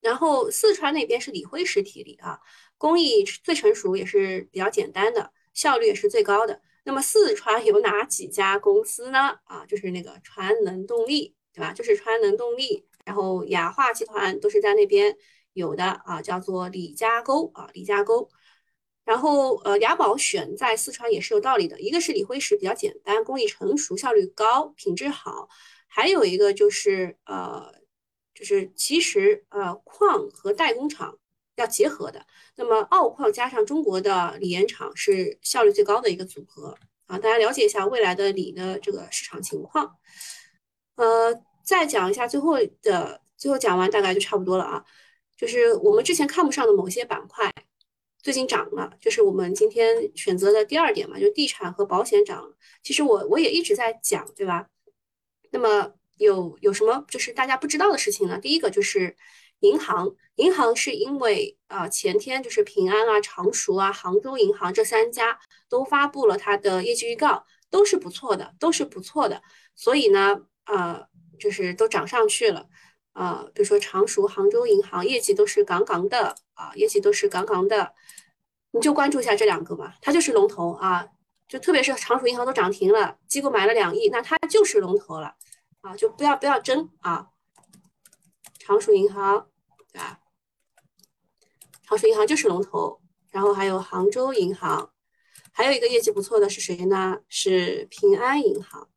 [0.00, 2.40] 然后四川那边是锂辉石体锂啊，
[2.78, 6.62] 工艺最成熟，也是比较简单的，效率也是最高的。
[6.84, 9.38] 那么四川有哪几家公司呢？
[9.44, 11.74] 啊，就是那个川能动力，对吧？
[11.74, 15.14] 就是川能动力，然后雅化集团都是在那边
[15.52, 18.30] 有的啊，叫做李家沟啊，李家沟。
[19.10, 25.48] 然后呃，雅宝选在四川也是有道理的，一个是锂辉石比较简单，工艺成熟，效率高，品质好，
[25.88, 27.80] 还有一个就是呃。
[28.32, 31.18] 就是其实呃矿和代工厂
[31.56, 32.24] 要结合的，
[32.56, 36.74] 那么澳矿加上中国的锂盐厂是效率最高的一个组合
[37.06, 39.96] 啊，大家了解一下未来的锂的这个市场情况。
[40.96, 44.82] 呃，再讲一下最后的，最后讲完大概就差不多了啊。
[45.36, 47.52] 就是我们之前看不上的某些板块，
[48.22, 52.54] 最近涨了，就是我们今天选择的第二点嘛，就地产和保险涨。
[52.82, 54.68] 其实我我也一直在讲，对吧？
[55.50, 55.92] 那么。
[56.20, 58.38] 有有什么就是大家不知道的事情呢？
[58.38, 59.16] 第一个就是
[59.60, 65.38] 银行，银行是因为啊前天就是平安啊、常熟啊、杭州银行这三家
[65.70, 69.40] 都发布了它的业绩预告，都是不错的，都是不错的，
[69.74, 71.06] 所以呢，呃，
[71.38, 72.68] 就是都涨上去了，
[73.14, 77.94] 啊，比如说常熟、杭州银行业绩都是杠杠的啊，业绩都是杠杠的，
[78.72, 81.08] 你就关注一下这两个吧，它就是龙头啊，
[81.48, 85.36] 就特别是常熟银行都涨停了，机构买了两亿，那它就是龙头了。
[85.82, 87.28] 啊，就不要不要争啊！
[88.58, 89.48] 常熟银行，
[89.90, 90.20] 对吧？
[91.82, 94.92] 常熟银行就是龙头，然后还有杭州银行，
[95.52, 97.20] 还有一个业绩不错的是谁呢？
[97.30, 98.90] 是平安银行，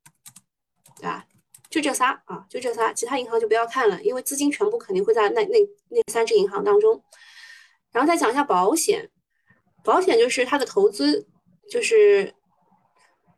[0.97, 1.25] 对吧？
[1.69, 7.01] 就这仨啊，就这仨，其他银行就不要看了，因为资金全部肯定会在那那那三只银行当中。
[7.93, 9.09] 然后再讲一下保险，
[9.83, 11.25] 保险就是它的投资，
[11.69, 12.33] 就是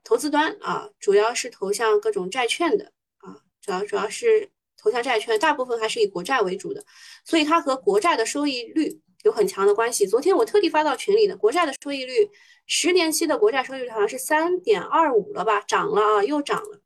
[0.04, 3.38] 投资端啊，主要是投向各种债券的啊。
[3.62, 6.84] 主要主要是投向债券，大部分还是以国债为主的，
[7.26, 10.08] 所以它和国债的收益率有很强的关系。
[10.08, 12.30] 昨天我特地发到群里的，国债的收益率，
[12.66, 16.82] 十年期的国债收益率好像是三点二五了吧，涨了啊，又涨了。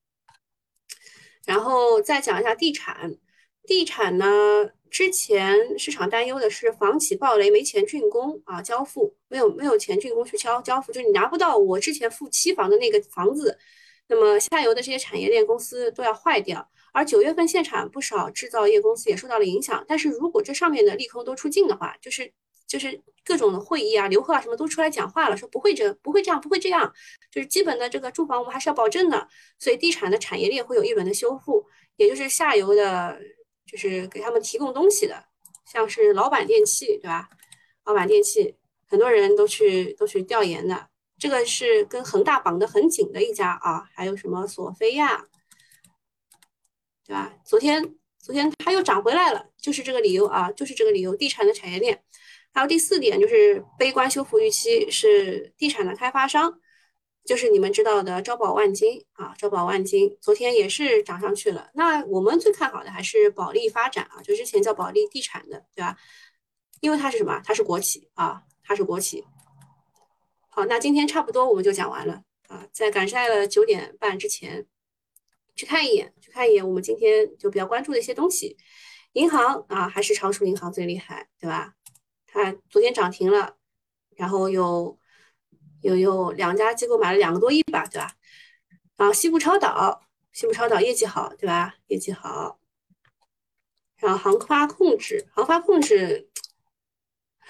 [1.46, 3.16] 然后再讲一下地产，
[3.70, 4.26] 地产呢，
[4.90, 13.60] 之前市场担忧的是房企暴雷没钱竣工啊，交付没有没有钱竣工去交交付，就你拿不到我之前付期房的那个房子。
[14.08, 19.86] 那么下游的这些产业链公司都要坏掉，而九月份限产，不少制造业公司也受到了影响。
[19.88, 22.34] 但是如果这上面的利空都出尽的话，就是
[22.68, 26.92] 就是各种的会议啊、刘贺啊什么都出来讲话了，说不会这不会这样不会这样，
[27.32, 29.28] 就是基本的这个住房我们还是要保证的。
[29.60, 31.64] 所以地产的产业链会有一轮的修复，
[31.98, 33.20] 也就是下游的，
[33.70, 35.26] 就是给他们提供东西的，
[35.66, 37.30] 像是老板电器，对吧？
[37.86, 38.56] 老板电器
[38.88, 40.90] 很多人都去都去调研的。
[41.18, 45.28] 这个是跟恒大绑得很紧的一家啊，还有什么索菲亚，
[47.06, 47.34] 对吧？
[47.44, 51.16] 昨天昨天它又涨回来了，就是这个理由啊，就是这个理由。
[51.16, 52.02] 地产的产业链，
[52.54, 56.60] 还有第四点就是悲观修复预期是地产的开发商，
[57.26, 61.70] 就是你们知道的招宝万金啊，招宝万金昨天也是涨上去了。
[61.74, 65.96] 那我们最看好的还是保利发展啊，就之前叫保利地产的，对吧？
[66.82, 67.42] 因为它是什么？
[67.46, 69.26] 它是国企啊，它是国企。
[70.50, 74.66] 好，那今天差不多我们就讲完了啊，在赶在了九点半之前
[75.56, 78.58] 去看一眼，去看一眼我们今天就比较关注的一些东西。
[79.14, 81.74] 银行啊，还是常熟银行最厉害，对吧？
[82.26, 83.58] 它昨天涨停了，
[84.16, 84.98] 然后又
[85.82, 88.14] 有有两家机构买了两个多亿吧，对吧？
[88.98, 91.76] 然后西部超导，西部超导业绩好，对吧？
[91.88, 92.60] 业绩好。
[93.98, 96.30] 然后航发控制，航发控制，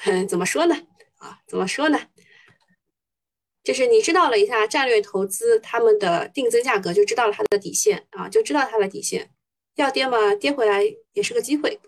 [0.06, 0.76] 嗯，怎么说呢？
[1.18, 2.00] 啊，怎么说呢？
[3.64, 9.32] 就是你知道了一下战略投资他们的定增价格，就知道了它的底线啊，就知道它的底线。
[9.76, 11.80] 要跌嘛，跌回来也是个机会。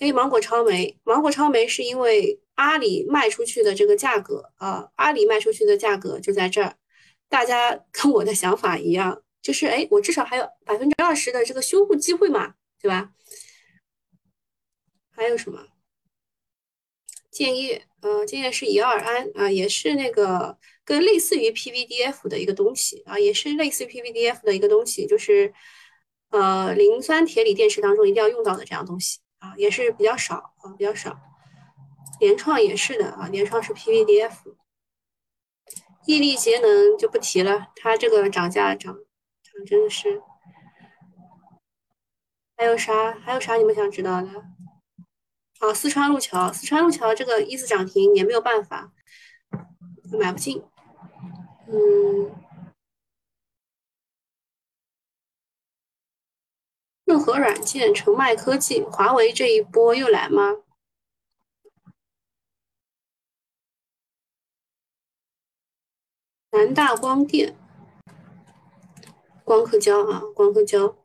[0.00, 6.76] 哎，芒果超媒，芒果超媒是因为阿里卖出去的这个价格啊，阿里卖出去的价格就在这儿。
[7.28, 13.12] 大家 跟我的想法一样，就是哎，我至少还有百分之二十的这个修复机会嘛，对吧？
[15.10, 15.68] 还有什么？
[17.30, 17.86] 建业。
[18.00, 25.54] 呃，建业是乙二胺啊，也是那个跟类似于 PVDF 的一个东西啊，也是类似于 PVDF 的一个东西，就是
[26.28, 31.18] 呃磷酸铁锂电池当中一定要用到的这样东西啊，也是比较少啊，比较少。
[32.20, 34.54] 联创也是的啊，联创是 PVDF。
[36.06, 40.22] 毅力节能就不提了，它这个涨价涨涨真的是。
[42.56, 43.12] 还有啥？
[43.12, 44.44] 还有啥你们想知道的？
[45.60, 48.92] 啊，四川路桥，四川路桥这个一次涨停也没有办法，
[50.18, 50.62] 买不进。
[51.66, 52.30] 嗯，
[57.04, 60.63] 润和软件、澄迈科技、华为这一波又来吗？
[66.54, 67.56] 南大光电、
[69.42, 70.96] 光刻胶啊，光刻胶，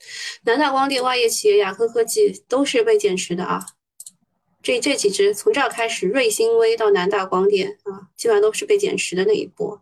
[0.44, 3.66] 南大光电、袜业企业、雅科科技都是被减持的啊。
[4.62, 9.82] 这这几只从这儿开始，瑞星微到南大光电啊，基本上都是被减持的那一波。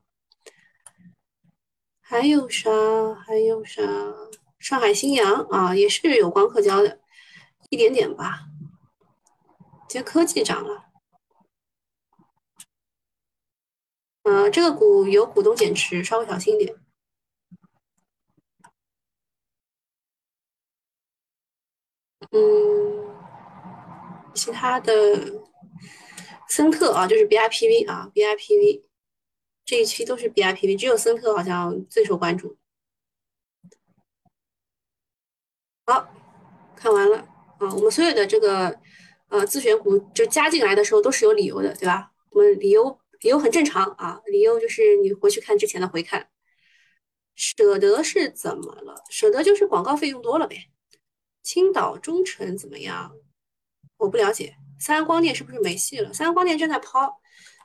[2.00, 2.72] 还有啥？
[3.14, 3.84] 还有啥？
[4.60, 7.02] 上海新阳啊，也是有光刻胶的，
[7.70, 8.46] 一点点吧。
[9.90, 10.86] 今天科技涨了。
[14.28, 16.78] 呃，这个股有股东减持，稍微小心一点。
[22.32, 23.08] 嗯。
[24.36, 24.94] 其他的
[26.50, 28.84] 森特啊，就是 BIPV 啊，BIPV
[29.66, 32.58] 这一期都是 BIPV，只有森特好像最受关注。
[35.86, 36.08] 好，
[36.76, 37.18] 看完了
[37.60, 38.80] 啊，我们所有的这个
[39.30, 42.12] 呃自选股就加进来的时候都是有理由的，对吧？
[42.30, 46.30] 我们理由理由很正常啊，理由就是你回去看之前的回看。
[47.36, 49.04] 舍得是怎么了？
[49.10, 50.70] 舍得就是广告费用多了呗。
[51.44, 53.12] 青岛中诚怎么样？
[53.98, 56.12] 我不了解三安光电是不是没戏了？
[56.12, 57.20] 三安光电正在抛，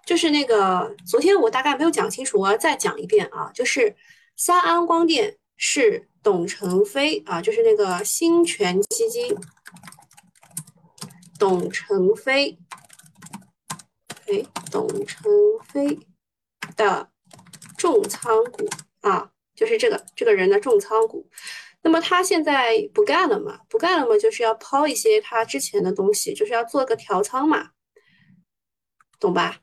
[0.06, 3.96] 就是那个昨天我大概没有讲清楚，我要再讲一遍啊，就是
[4.36, 9.34] 三安光电是董承飞啊，就是那个新泉基金
[11.38, 12.58] 董承飞，
[14.32, 15.30] 哎，董承
[15.68, 15.98] 飞
[16.74, 17.10] 的
[17.76, 18.66] 重仓股
[19.02, 21.28] 啊，就是这个这个人的重仓股。
[21.82, 23.60] 那么他现在不干了嘛？
[23.68, 27.72] 不干了嘛，就是要抛一些他之前的东西，就是要做个调仓嘛，
[29.20, 29.60] 懂吧？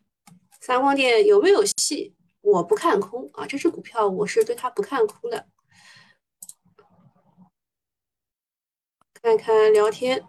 [0.61, 2.15] 三光电有没有戏？
[2.41, 5.47] 我不看空啊，这只股票我是对它不看空的。
[9.21, 10.23] 看看聊天，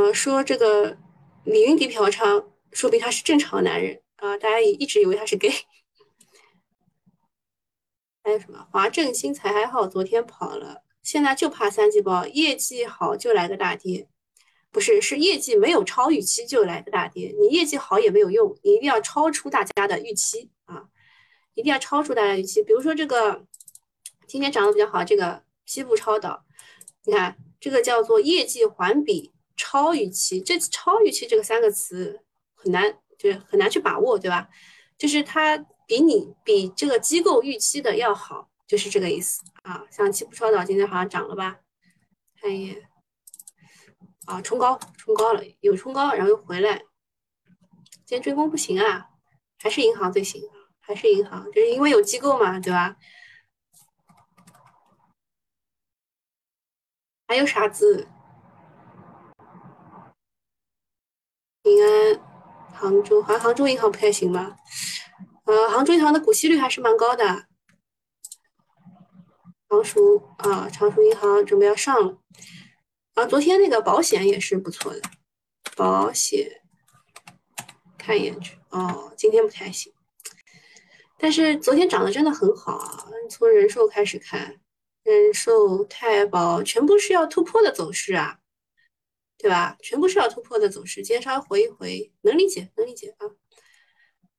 [0.00, 0.96] 呃，说这个
[1.44, 5.52] 李云迪嫖娼，说明他是正常男人啊，大家也一直以为他是 gay。
[8.24, 14.08] 还有什么华正新材还好，昨天跑了，现在就怕三季报业绩好就来个大跌，
[14.70, 17.36] 不是是业绩没有超预期就来个大跌。
[17.38, 20.84] 你业绩好也没有用，你一定要超出大家的预期啊，
[21.52, 22.62] 一定要超出大家预期。
[22.62, 23.44] 比如说这个
[24.26, 26.46] 今天涨得比较好，这个西部超导，
[27.04, 32.22] 你看这个叫做业绩环比超预期，这超预期这个三个词
[32.54, 34.48] 很难，就是很难去把握，对吧？
[34.96, 35.66] 就是它。
[35.90, 39.84] 比你比这个机构预期的要好，就是这个意思啊。
[39.90, 41.58] 像七步超导今天好像涨了吧？
[42.40, 42.88] 看一眼
[44.26, 46.76] 啊，冲高冲高了，有冲高，然后又回来。
[48.06, 49.08] 今天追攻不行啊，
[49.58, 50.40] 还是银行最行，
[50.78, 52.96] 还是银行，就是因为有机构嘛，对吧？
[57.26, 58.06] 还有啥子？
[61.62, 62.20] 平安、
[62.72, 64.56] 杭州，好像杭州银行不太行吧？
[65.44, 67.46] 呃，杭州银行的股息率还是蛮高的。
[69.68, 70.00] 常熟
[70.38, 72.18] 啊，常熟银行准备要上了。
[73.14, 75.02] 啊，昨天那个保险也是不错的，
[75.76, 76.62] 保险
[77.98, 78.56] 看一眼去。
[78.70, 79.92] 哦，今天不太行。
[81.18, 83.04] 但是昨天涨得真的很好啊！
[83.28, 84.58] 从人寿开始看，
[85.02, 88.38] 人寿、太保全部是要突破的走势啊，
[89.42, 89.74] 对吧？
[89.80, 91.02] 全部是要突破的走势。
[91.02, 93.26] 今天稍微回一回，能理解，能理解啊。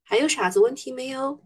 [0.04, 1.42] 还有啥子问题没有？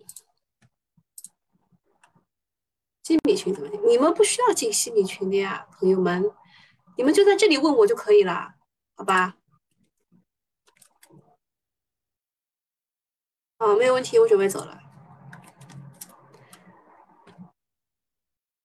[3.02, 3.70] 新米群怎么？
[3.86, 6.30] 你们不需要进心理群的呀，朋友们，
[6.98, 8.56] 你们就在这里问我就可以了，
[8.94, 9.38] 好吧？
[13.56, 14.82] 啊，没有问题，我准备走了。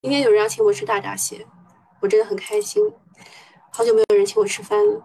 [0.01, 1.47] 今天有人要请我吃大闸蟹，
[2.01, 2.83] 我真的很开心。
[3.73, 5.01] 好久没有人请我吃饭了。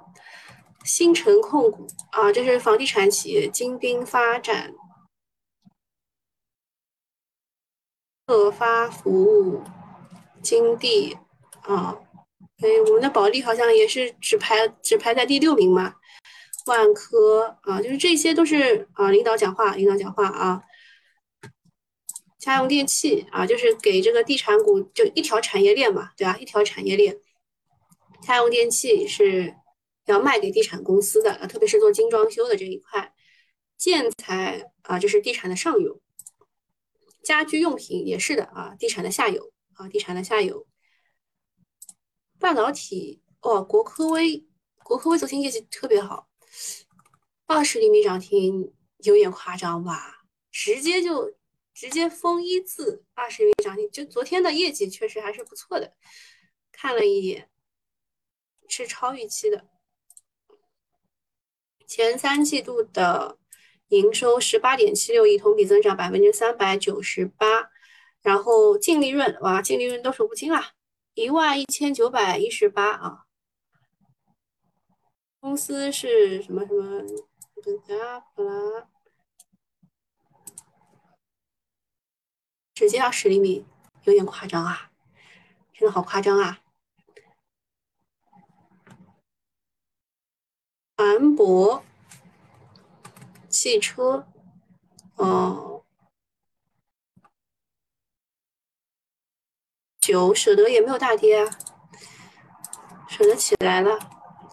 [0.85, 4.75] 新城控股啊，这是房地产企业，金兵发展。
[8.27, 9.63] 特发服务、
[10.43, 11.17] 金地
[11.63, 11.97] 啊，
[12.59, 15.95] 哎，我们的保利好像也是只排只排在第六名嘛。
[16.67, 20.63] 万科啊，就是这些都是啊，领导讲话，领导讲话啊。
[22.41, 26.37] 家用电器啊，就是给这个地产股就一条产业链嘛，对吧？
[26.39, 27.17] 一条产业链。
[28.23, 29.55] 家用电器是
[30.07, 33.13] 要卖给地产公司的，特别是做精装修的这一块。
[33.77, 36.01] 建材啊，这是地产的上游。
[37.23, 40.67] 家居用品也是的啊，地产的下游啊，地产的下游。
[42.39, 44.47] 半导体哦，国科微，
[44.83, 46.29] 国科微昨天业绩特别好，
[47.47, 50.23] 二十厘米涨停有点夸张吧？
[50.51, 51.35] 直接就
[51.75, 55.95] 直接封一字，二十厘米涨停，就昨天的业绩确实还是不错的。
[56.73, 57.51] 看了一眼，
[58.69, 59.67] 是超预期的。
[61.87, 63.39] 前三季度的
[63.89, 67.71] 营收十八点七六亿，同比增长百分之三百九十八，
[68.21, 70.73] 然后净利润哇，净利润都数不清啊，
[71.15, 73.27] 一万一千九百一十八啊。
[75.39, 77.05] 公司是什么什么？
[82.75, 83.65] 直接二十厘米，
[84.05, 84.91] 有点夸张啊，
[85.73, 86.61] 真的好夸张啊！
[90.97, 91.83] 船舶
[93.51, 94.27] 汽车，
[95.17, 95.85] 哦，
[100.01, 101.51] 九舍得也没有大跌啊，
[103.11, 103.99] 舍得起来了，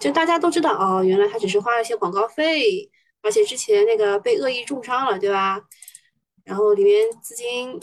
[0.02, 2.92] 就大家都知道哦，原来他只是花了一些广告费，
[3.22, 5.62] 而且之前那个被恶意重伤了，对吧？
[6.44, 7.80] 然后里面资金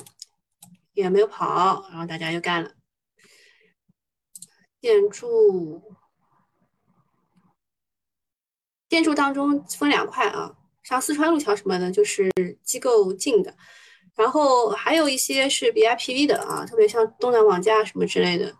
[0.92, 2.74] 也没有跑，然后大家又干了，
[4.82, 5.96] 建筑。
[8.91, 12.28] 建筑当中分两块啊，像四川路桥什么的，就是
[12.64, 13.55] 机构进的，
[14.16, 18.53] 然后还有一些是 BIPV 的啊，特别像东南网架什么之类的，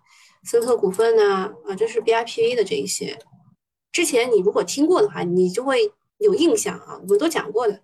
[0.45, 3.18] 森特股份呐啊，这是 BIPV 的这一些。
[3.91, 7.83] 之前你如果听过的话，你就会有印象啊，我们都讲过的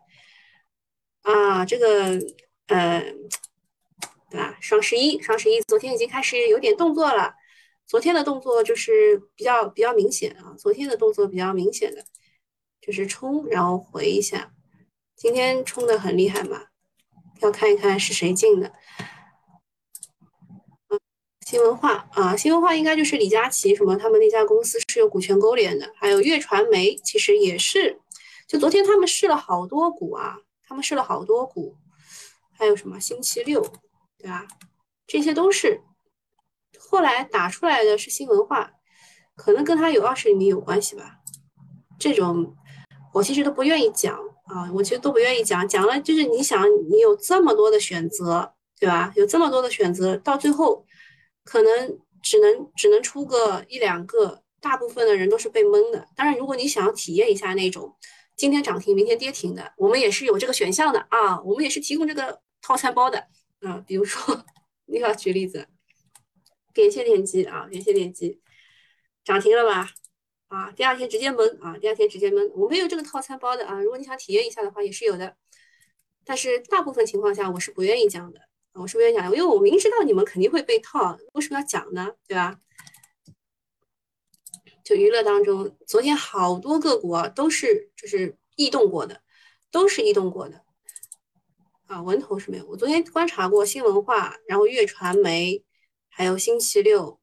[1.23, 2.17] 啊，这个
[2.69, 3.01] 呃，
[4.31, 4.57] 对吧？
[4.61, 7.35] 双十一，双十一昨天已经开始有点动作了，
[7.89, 12.05] 昨天的动作就是比较比较明显啊，昨天的动作比较明显的。
[12.87, 14.53] 就是冲，然后回一下。
[15.17, 16.67] 今天冲的很厉害嘛，
[17.41, 18.73] 要看一看是谁进的。
[21.45, 28.01] 新文化啊，新文化应该就是李佳琦什么他们那家公司是有股权勾连的，还有月传媒其实也是。
[28.47, 31.77] 就昨天他们试了好多股啊，他们试了好多股，
[32.53, 33.61] 还有什么星期六，
[34.19, 34.47] 对吧？
[35.09, 35.83] 这些都是
[36.79, 38.75] 后来打出来的是新文化，
[39.35, 41.21] 可能跟他有二十厘米有关系吧，
[41.99, 42.55] 这种。
[43.17, 44.15] 我其实都不愿意讲
[44.45, 49.11] 啊，我其实都不愿意讲，讲了就是你想，你有这么多的选择，对吧？
[49.17, 50.85] 有这么多的选择，到最后
[51.43, 56.07] 可能只能只能出个一两个，大部分的人都是被蒙的。
[56.15, 57.97] 当然，如果你想要体验一下那种
[58.37, 63.19] 今天涨停明天跌停的，我们也是有这个选项的啊，我们也是提供这个套餐包的
[63.63, 63.83] 啊。
[63.87, 64.45] 比如说，
[64.85, 65.67] 你要举例子，
[66.75, 68.43] 点线电机啊，点线电机
[69.25, 69.89] 涨停了吧？
[70.49, 71.77] 啊，第二天直接闷啊！
[71.79, 73.83] 第二天直接闷，我没有这个套餐包的啊。
[73.83, 75.37] 如果你想体验一下的话，也是有的。
[76.25, 78.41] 但是大部分情况下，我是不愿意讲的
[78.75, 82.15] 我是不愿意讲，因为我明知道你们肯定会被套，为什么要讲呢？
[82.29, 82.61] 对吧？
[84.85, 89.23] 就娱乐当中，昨天好多个股啊，都是就是异动过的，
[89.73, 90.63] 都是异动过的
[91.87, 92.03] 啊。
[92.03, 95.65] 文投是没有，我昨天观察过新文化，然后粤传媒，
[96.09, 97.19] 还有星期六，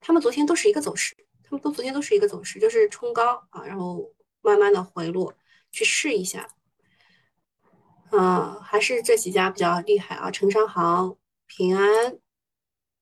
[0.00, 1.16] 他们昨天都是一个走势。
[1.48, 5.32] 他们都昨天都是一个走势，就是冲高啊，然后慢慢的回落，
[5.70, 6.46] 去试一下。
[8.10, 12.18] 嗯，还是这几家比较厉害啊，城商行、平安、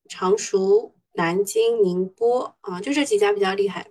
[0.09, 3.91] 常熟、南京、宁波啊，就这几家比较厉害。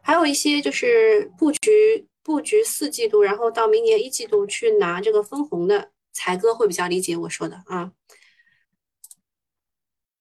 [0.00, 7.92] 还有一些就是布局布局四季度，然后到明年一季度去拿这个分红的，才哥会比较理解我说的啊。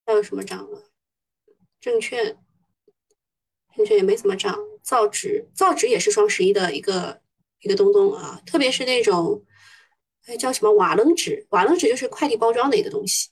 [0.06, 0.90] 还有什么涨了？
[1.80, 2.38] 证券。
[3.76, 7.22] 证券也没怎么涨，造纸造纸也是双十一的一个
[7.62, 9.44] 一个东东啊，特别是那种，
[10.26, 13.30] 哎叫什么瓦楞纸，瓦楞纸就是快递包装的一个东西。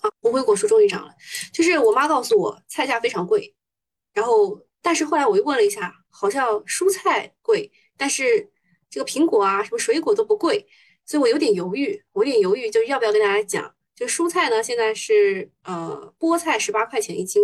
[0.00, 1.14] 啊，无悔果蔬终于涨了，
[1.52, 3.54] 就是我妈告诉我菜价非常贵，
[4.12, 8.50] 然后但是后来我又问了一下，好像蔬菜贵，但是
[8.88, 10.66] 这个苹果啊什么水果都不贵，
[11.04, 17.42] 所以我有点犹豫，我有点犹豫，就是要不要跟大家讲，就蔬菜呢现在是呃菠菜十八块钱一斤。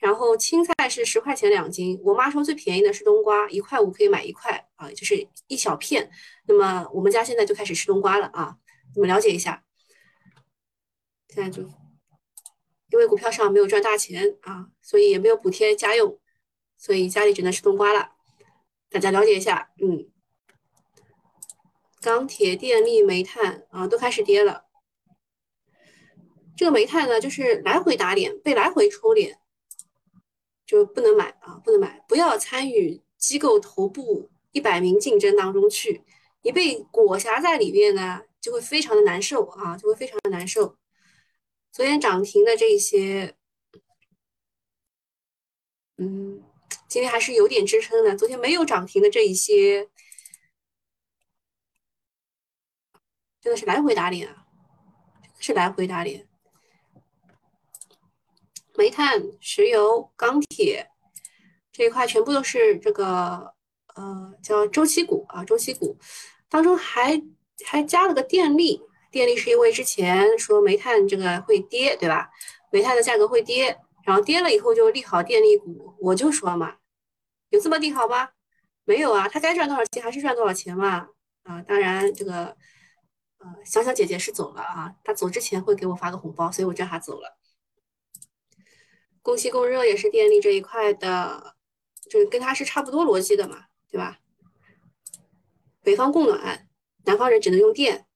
[0.00, 6.10] 然后青菜是十块钱两斤，我妈说最便宜的是冬瓜，一块五可以买一块啊，就是一小片。
[6.46, 8.56] 那么我们家现在就开始吃冬瓜了啊，
[8.94, 9.62] 你们了解一下。
[11.28, 11.62] 现在就
[12.88, 16.18] 因为股票上没有赚大钱啊，所以也没有补贴家用，
[16.76, 18.12] 所以家里只能吃冬瓜了。
[18.88, 20.10] 大家了解一下，嗯。
[22.00, 24.64] 钢铁、电力、煤炭啊，都开始跌了。
[26.56, 29.38] 这个煤炭呢，就是来回打脸，被来回抽脸。
[30.70, 36.04] 就不能买啊，不能买，不要参与机构头部一百名竞争当中去，
[36.42, 40.76] 你被裹挟在里面呢，就会非常的难受啊，就会非常的难受。
[41.72, 43.34] 昨天涨停的这一些，
[45.96, 46.40] 嗯，
[46.86, 48.16] 今天还是有点支撑的。
[48.16, 49.90] 昨天没有涨停的这一些，
[53.40, 54.46] 真的是来回打脸啊，
[55.40, 56.29] 是来回打脸。
[58.80, 60.88] 煤炭、石油、钢铁
[61.70, 63.52] 这一块全部都是这个
[63.94, 65.98] 呃叫周期股啊，周期股
[66.48, 67.22] 当中还
[67.66, 68.80] 还加了个电力。
[69.10, 72.30] 电力是因为之前说煤炭这个会跌，对吧？
[72.72, 75.94] 煤炭的价格会跌，然后跌了以后就利好电力股。
[76.00, 76.76] 我就说嘛，
[77.50, 78.30] 有这么利好吗？
[78.84, 81.06] 没有啊，他该赚多少钱还是赚多少钱嘛。
[81.42, 82.56] 啊，当然这个
[83.40, 87.36] 呃，小小姐姐是走了啊，她走之前会给我发个红包，所以我知道她走了。
[89.22, 91.56] 供气供热也是电力这一块的，
[92.08, 94.18] 就是跟它是差不多逻辑的嘛，对吧？
[95.82, 96.68] 北方供暖，
[97.04, 98.06] 南方人只能用电。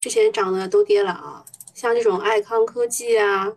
[0.00, 3.56] 之前涨的都跌了啊，像这种爱康科技啊，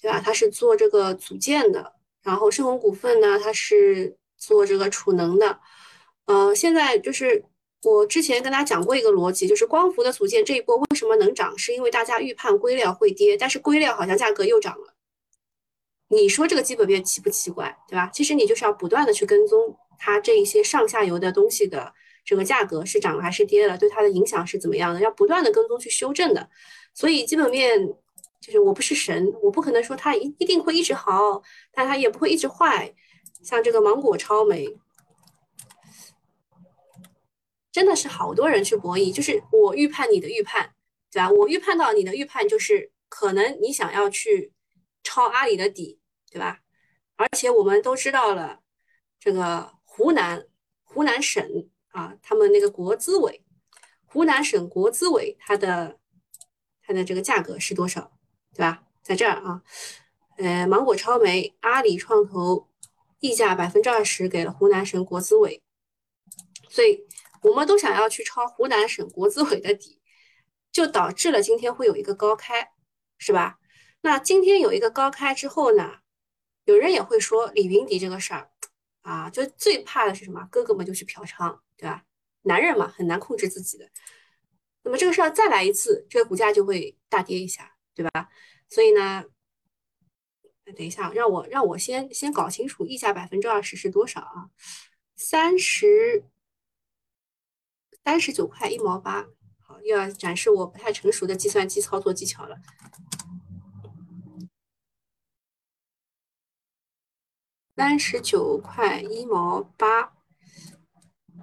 [0.00, 0.20] 对吧？
[0.20, 5.60] 它是做这个组件的，然后盛虹股份呢，它是做这个储能的。
[6.24, 7.44] 呃，现在就是
[7.86, 14.92] 我之前跟大家讲过一个逻辑，就是光伏的组件这一波为什么能涨，是因为大家预判硅料会跌，但是硅料好像价格又涨了。
[16.08, 18.10] 你说这个基本面奇不奇怪，对吧？
[18.12, 21.92] 其实你就是要不断的去跟踪它这一些上下游的东西的。
[22.24, 23.78] 这个价格是涨了还是跌了？
[23.78, 25.00] 对它的影响是怎么样的？
[25.00, 26.50] 要不断的跟踪去修正的。
[26.92, 27.86] 所以基本面
[28.40, 31.40] 就是我不是神，我不可能说它一一定会一直好，
[31.72, 32.92] 但它也不会一直坏。
[33.44, 34.76] 像这个芒果超媒，
[37.76, 40.72] 真的是好多人去博弈，就是我预判你的预判，
[41.12, 41.30] 对吧？
[41.30, 44.54] 我预判到你的预判就是可能你想要去
[45.02, 46.00] 抄阿里的底，
[46.30, 46.60] 对吧？
[47.16, 48.60] 而且我们都知道了，
[49.20, 50.46] 这个湖南
[50.84, 51.68] 湖南省。
[51.88, 53.42] 啊，他们那个国资委，
[54.06, 55.98] 湖南省国资委，它的
[56.82, 58.10] 它的这个价格是多少，
[58.54, 58.84] 对吧？
[59.02, 59.62] 在这儿啊，
[60.36, 62.68] 呃，芒果超媒、阿里创投
[63.20, 65.62] 溢价百分之二十给了湖南省国资委，
[66.68, 67.05] 所以
[67.42, 70.00] 我们都想要去抄湖南省国资委的底，
[70.72, 72.72] 就导致了今天会有一个高开，
[73.18, 73.58] 是吧？
[74.02, 75.98] 那今天有一个高开之后呢，
[76.64, 78.50] 有人也会说李云迪这个事儿。
[79.02, 80.48] 啊，就最怕的是什么？
[80.50, 82.02] 哥哥们就去嫖娼，对吧？
[82.42, 83.88] 男人嘛，很难控制自己的。
[84.82, 88.28] 那么这个事儿再来一次，这个股价就会大跌一下，对吧？
[88.68, 89.24] 所以呢，
[90.76, 94.50] 等一下，让我让我先先搞清楚溢价百分之二十是多少啊？
[95.14, 96.24] 三十
[98.06, 99.26] 三十九块一毛八。
[99.58, 102.56] 好，又要展示我不太成熟的计算机操作技巧了。
[107.74, 110.12] 三十九块一毛八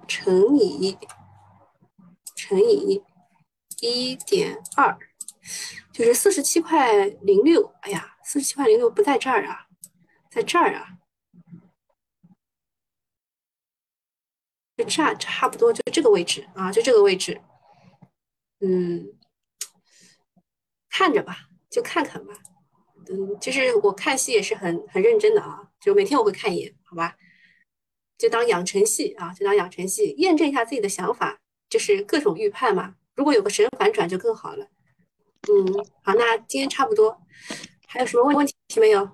[0.08, 0.96] 乘以
[2.34, 3.02] 乘以
[3.82, 4.98] 一点二，
[5.92, 7.74] 就是四十七块零六。
[7.82, 9.66] 哎呀，四十七块零六不在这儿啊，
[10.30, 10.96] 在这儿啊，
[14.76, 17.40] 就差差不多就这个位置啊，就这个位置。
[18.60, 19.12] 嗯，
[20.88, 22.34] 看着吧，就看看吧。
[23.10, 27.16] 嗯，其实我看戏也是很很认真的啊，就每天我会看一眼，好吧？
[28.16, 32.94] 就当养成系啊，就当养成系，验证一下自己的想法，就是各种预判嘛。
[33.14, 34.66] 如果有个神反转就更好了。
[35.48, 37.20] 嗯，好，那今天差不多，
[37.86, 39.08] 还有什么问问题没有？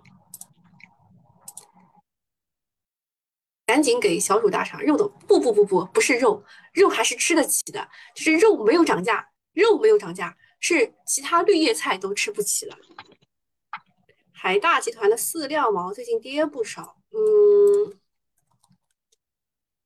[3.70, 6.42] 赶紧给小主打赏肉的，不不不不，不是肉，
[6.72, 12.76] 肉还是吃得起的，就是肉没有涨价，肉没有涨价，是其他绿叶菜都吃不起了。
[14.32, 17.96] 海大集团的饲料毛最近跌不少，嗯，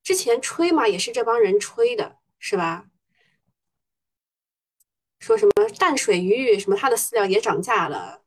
[0.02, 2.86] 之前吹嘛也是这帮人吹的，是吧？
[5.18, 8.22] 说什么淡水鱼什么它的饲料也涨价了，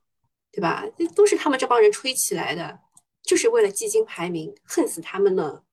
[0.51, 0.85] 对吧？
[0.95, 2.79] 这都是他们这帮人吹起来的，
[3.27, 5.63] 就是为了基金排名，恨死他们了。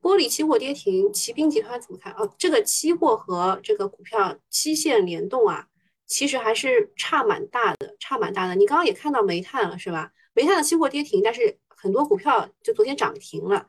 [0.00, 2.12] 玻璃期货跌停，骑兵集团怎么看？
[2.12, 5.66] 哦，这个期货和这个股票期限联动啊。
[6.06, 8.54] 其实还是差蛮大的，差蛮大的。
[8.54, 10.12] 你刚刚也看到煤炭了，是吧？
[10.34, 13.66] 煤炭的期货跌停，但是很多股票就昨天涨停了。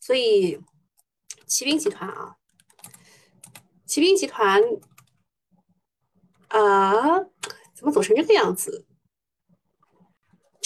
[0.00, 0.58] 所以，
[1.46, 2.34] 骑兵集团啊，
[3.86, 4.60] 骑兵集团，
[6.48, 7.20] 啊，
[7.72, 8.84] 怎么走成这个样子？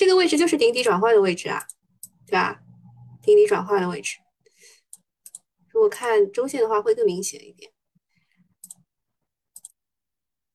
[0.01, 1.67] 这个位置就是顶底转换的位置啊，
[2.27, 2.63] 对吧？
[3.21, 4.17] 顶底转换的位置，
[5.69, 7.71] 如果看周线的话，会更明显一点。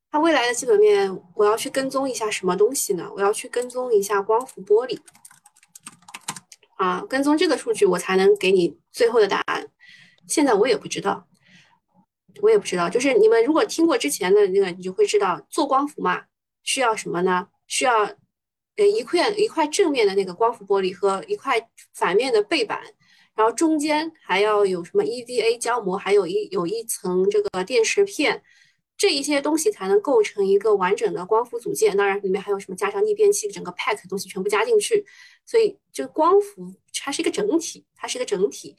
[0.10, 3.12] 它未来的基本面，我要去跟踪一下什么东西呢？
[3.16, 5.00] 我要去跟踪一下光伏玻璃
[6.78, 9.70] 啊，跟踪这个数据，我才能给你最后的答案。
[10.28, 11.28] 现在我也不知道，
[12.42, 12.90] 我也不知道。
[12.90, 16.24] 就是你们如果听过之前的那个，你就会知道，做光伏嘛，
[16.64, 17.50] 需要什么呢？
[17.68, 18.12] 需要
[18.78, 22.82] 呃一块一块正面的那个光伏玻璃和一块反面的背板，
[23.36, 28.44] 然后中间还要有什么 EVA 胶膜，还有一有一层这个电池片，
[28.98, 31.96] 这一些东西才能构成一个完整的光伏组件。
[31.96, 35.06] 当然里面还有什么加上逆变器，整个 pack 东西全部加进去，
[35.46, 38.76] 所以就光伏它是一个整体，它是一个整体。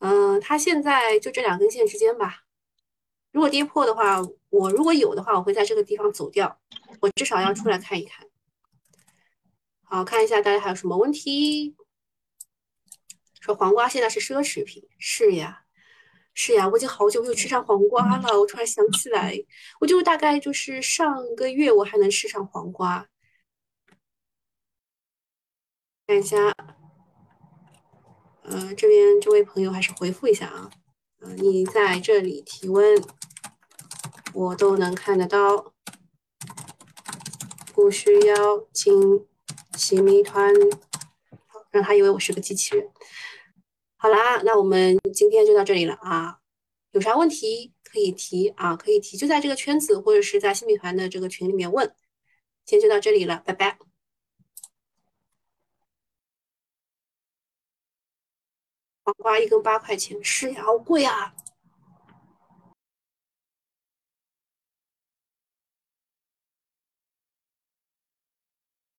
[0.00, 2.42] 嗯，它现在就这两根线之间吧。
[3.32, 4.20] 如果跌破的话，
[4.50, 6.58] 我如果有的话，我会在这个地方走掉。
[7.00, 8.26] 我至少要出来看一看。
[9.92, 11.76] 好，看一下大家还有什么问题？
[13.40, 15.64] 说黄瓜现在是奢侈品，是呀，
[16.32, 18.40] 是呀，我已经好久没有吃上黄瓜了。
[18.40, 19.36] 我突然想起来，
[19.80, 23.06] 我就大概就是上个月我还能吃上黄瓜。
[26.06, 26.56] 看一下。
[28.44, 30.70] 呃，这边这位朋友还是回复一下啊，
[31.20, 32.98] 呃，你在这里提问，
[34.32, 35.74] 我都能看得到，
[37.74, 39.28] 不需要进
[39.76, 40.52] 洗米团，
[41.70, 42.90] 让他以为我是个机器人。
[43.96, 46.38] 好啦，那我们今天就到这里了啊，
[46.90, 51.94] 有啥问题可以提啊，可以提，就在这个圈子或者是在新米团的这个群里面问。
[52.64, 53.78] 今天就到这里了，拜拜。
[59.04, 61.34] 黄瓜一根八块钱，是呀，好贵啊！